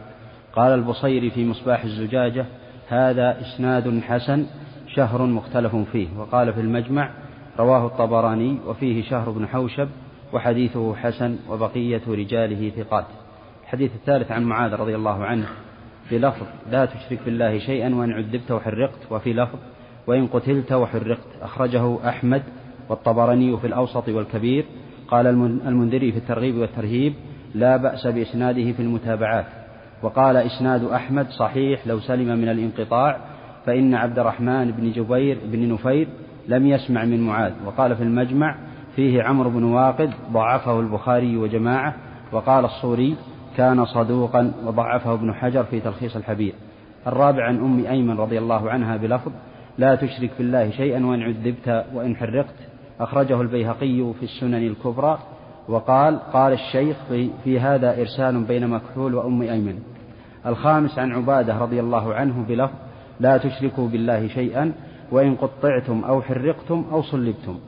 [0.53, 2.47] قال البصيري في مصباح الزجاجة
[2.89, 4.47] هذا إسناد حسن
[4.95, 6.09] شهر مختلف فيه.
[6.19, 7.11] وقال في المجمع
[7.59, 9.89] رواه الطبراني وفيه شهر بن حوشب
[10.33, 13.05] وحديثه حسن وبقية رجاله ثقات.
[13.63, 15.47] الحديث الثالث عن معاذ رضي الله عنه.
[16.11, 19.59] بلفظ لا تشرك بالله شيئا وإن عذبت وحرقت وفي لفظ
[20.07, 21.29] وإن قتلت وحرقت.
[21.43, 22.43] أخرجه أحمد
[22.89, 24.65] والطبراني في الأوسط والكبير.
[25.09, 25.27] قال
[25.67, 27.15] المنذري في الترغيب والترهيب
[27.55, 29.47] لا بأس بإسناده في المتابعات.
[30.03, 33.21] وقال إسناد أحمد صحيح لو سلم من الانقطاع
[33.67, 36.09] فإن عبد الرحمن بن جبير بن نفير
[36.49, 37.53] لم يسمع من معاذ.
[37.67, 38.57] وقال في المجمع
[38.97, 41.95] فيه عمرو بن واقد ضعفه البخاري وجماعة
[42.33, 43.17] وقال الصوري
[43.57, 46.55] كان صدوقا وضعفه ابن حجر في تلخيص الحبير.
[47.07, 49.33] الرابع عن أم أيمن رضي الله عنها بلفظ
[49.79, 52.55] لا تشرك بالله شيئا وإن عذبت وإن حرقت.
[53.01, 55.19] أخرجه البيهقي في السنن الكبرى
[55.69, 59.79] وقال قال الشيخ في, في هذا إرسال بين مكحول وأم أيمن.
[60.47, 62.75] الخامس عن عبادة رضي الله عنه بلفظ
[63.21, 64.73] لا تشركوا بالله شيئا
[65.13, 67.59] وإن قطعتم أو حرقتم أو صلبتم.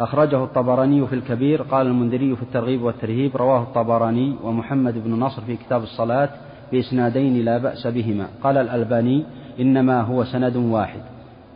[0.00, 5.56] أخرجه الطبراني في الكبير قال المنذري في الترغيب والترهيب رواه الطبراني ومحمد بن نصر في
[5.56, 6.28] كتاب الصلاة
[6.72, 8.26] بإسنادين لا بأس بهما.
[8.42, 9.24] قال الألباني
[9.60, 11.00] إنما هو سند واحد.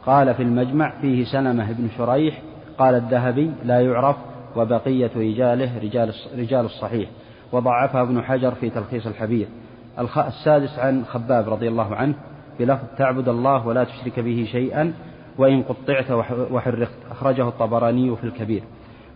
[0.07, 2.43] قال في المجمع فيه سلمة بن شريح.
[2.79, 4.17] قال الذهبي لا يعرف
[4.57, 7.11] وبقية رجاله رجال رجال الصحيح.
[7.53, 9.47] وضعفها ابن حجر في تلخيص الحبير.
[10.17, 12.15] السادس عن خباب رضي الله عنه.
[12.59, 14.93] بلفظ تعبد الله ولا تشرك به شيئا
[15.39, 16.11] وإن قطعت
[16.51, 16.97] وحرقت.
[17.11, 18.63] أخرجه الطبراني في الكبير.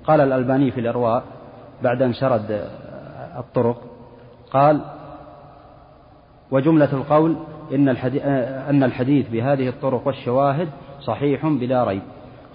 [0.05, 1.25] قال الألباني في الإرواء
[1.83, 2.69] بعد أن سرد
[3.39, 3.83] الطرق
[4.53, 4.81] قال
[6.51, 7.37] وجملة القول
[7.75, 8.23] إن الحديث,
[8.71, 10.69] أن الحديث بهذه الطرق والشواهد
[11.01, 12.03] صحيح بلا ريب.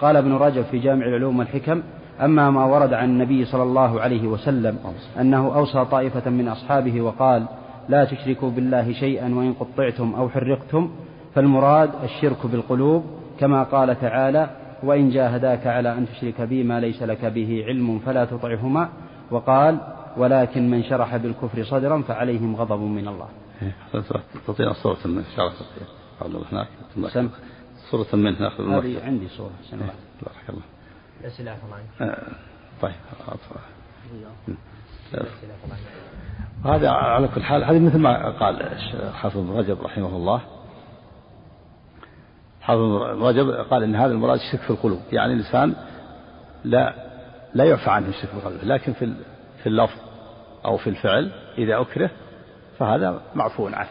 [0.02, 1.82] قال ابن رجب في جامع العلوم والحكم
[2.22, 4.78] أما ما ورد عن النبي صلى الله عليه وسلم
[5.20, 7.46] أنه أوصى طائفة من أصحابه وقال
[7.90, 10.92] لا تشركوا بالله شيئا وإن قطعتم أو حرقتم
[11.36, 13.06] فالمراد الشرك بالقلوب
[13.40, 14.50] كما قال تعالى
[14.84, 18.90] وإن جاهداك على أن تشرك بي ما ليس لك به علم فلا تطعهما
[19.32, 19.78] وقال
[20.18, 23.30] ولكن من شرح بالكفر صدرا فعليهم غضب من الله.
[24.48, 25.54] تعطينا صورة من شرح
[26.52, 26.68] هناك.
[27.92, 29.90] صورة من ناخذ هذه عندي صورة سنة
[30.22, 30.64] بارك الله.
[31.22, 31.58] الأسئلة
[32.82, 32.96] طيب
[36.66, 38.78] هذا على كل حال هذه مثل ما قال
[39.14, 40.42] حافظ رجب رحمه الله.
[42.62, 42.82] حافظ
[43.22, 45.76] رجب قال إن هذا المراد الشرك في القلوب يعني الإنسان
[46.64, 46.94] لا
[47.54, 49.14] لا يعفى عنه الشرك في القلب لكن في
[49.64, 50.00] في اللفظ
[50.66, 52.10] أو في الفعل إذا أكره
[52.78, 53.90] فهذا معفو عنه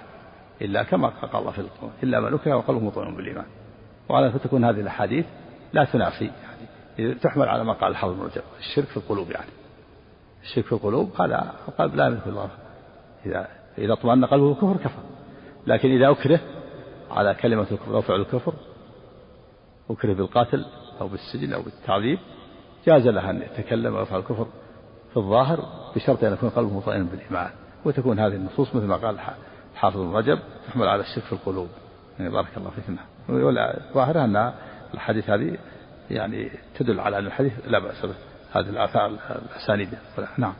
[0.62, 3.46] إلا كما قال الله في القرآن إلا من اكره وقلبه مطمئن بالإيمان.
[4.08, 5.26] وعلى فتكون هذه الأحاديث
[5.72, 6.30] لا تنافي
[6.98, 9.50] يعني تحمل على ما قال الحافظ رجب الشرك في القلوب يعني.
[10.42, 12.48] الشرك في القلوب هذا القلب لا يملك الله.
[13.26, 13.48] إذا
[13.78, 15.02] إذا اطمأن قلبه الكفر كفر.
[15.66, 16.40] لكن إذا أكره
[17.10, 18.54] على كلمة الكفر أو فعل الكفر
[19.90, 20.64] أكره بالقاتل
[21.00, 22.18] أو بالسجن أو بالتعذيب
[22.86, 24.46] جاز له أن يتكلم ويفعل الكفر
[25.10, 25.58] في الظاهر
[25.96, 27.50] بشرط أن يكون قلبه مطمئنا بالإيمان.
[27.84, 29.20] وتكون هذه النصوص مثل ما قال
[29.74, 31.68] حافظ رجب تحمل على الشرك في القلوب.
[32.18, 32.84] يعني بارك الله فيك.
[33.94, 34.52] ظاهرها أن
[34.94, 35.58] الحديث هذه
[36.10, 38.14] يعني تدل على أن الحديث لا بأس به
[38.52, 39.88] هذه الآثار الأسانيد.
[40.38, 40.54] نعم.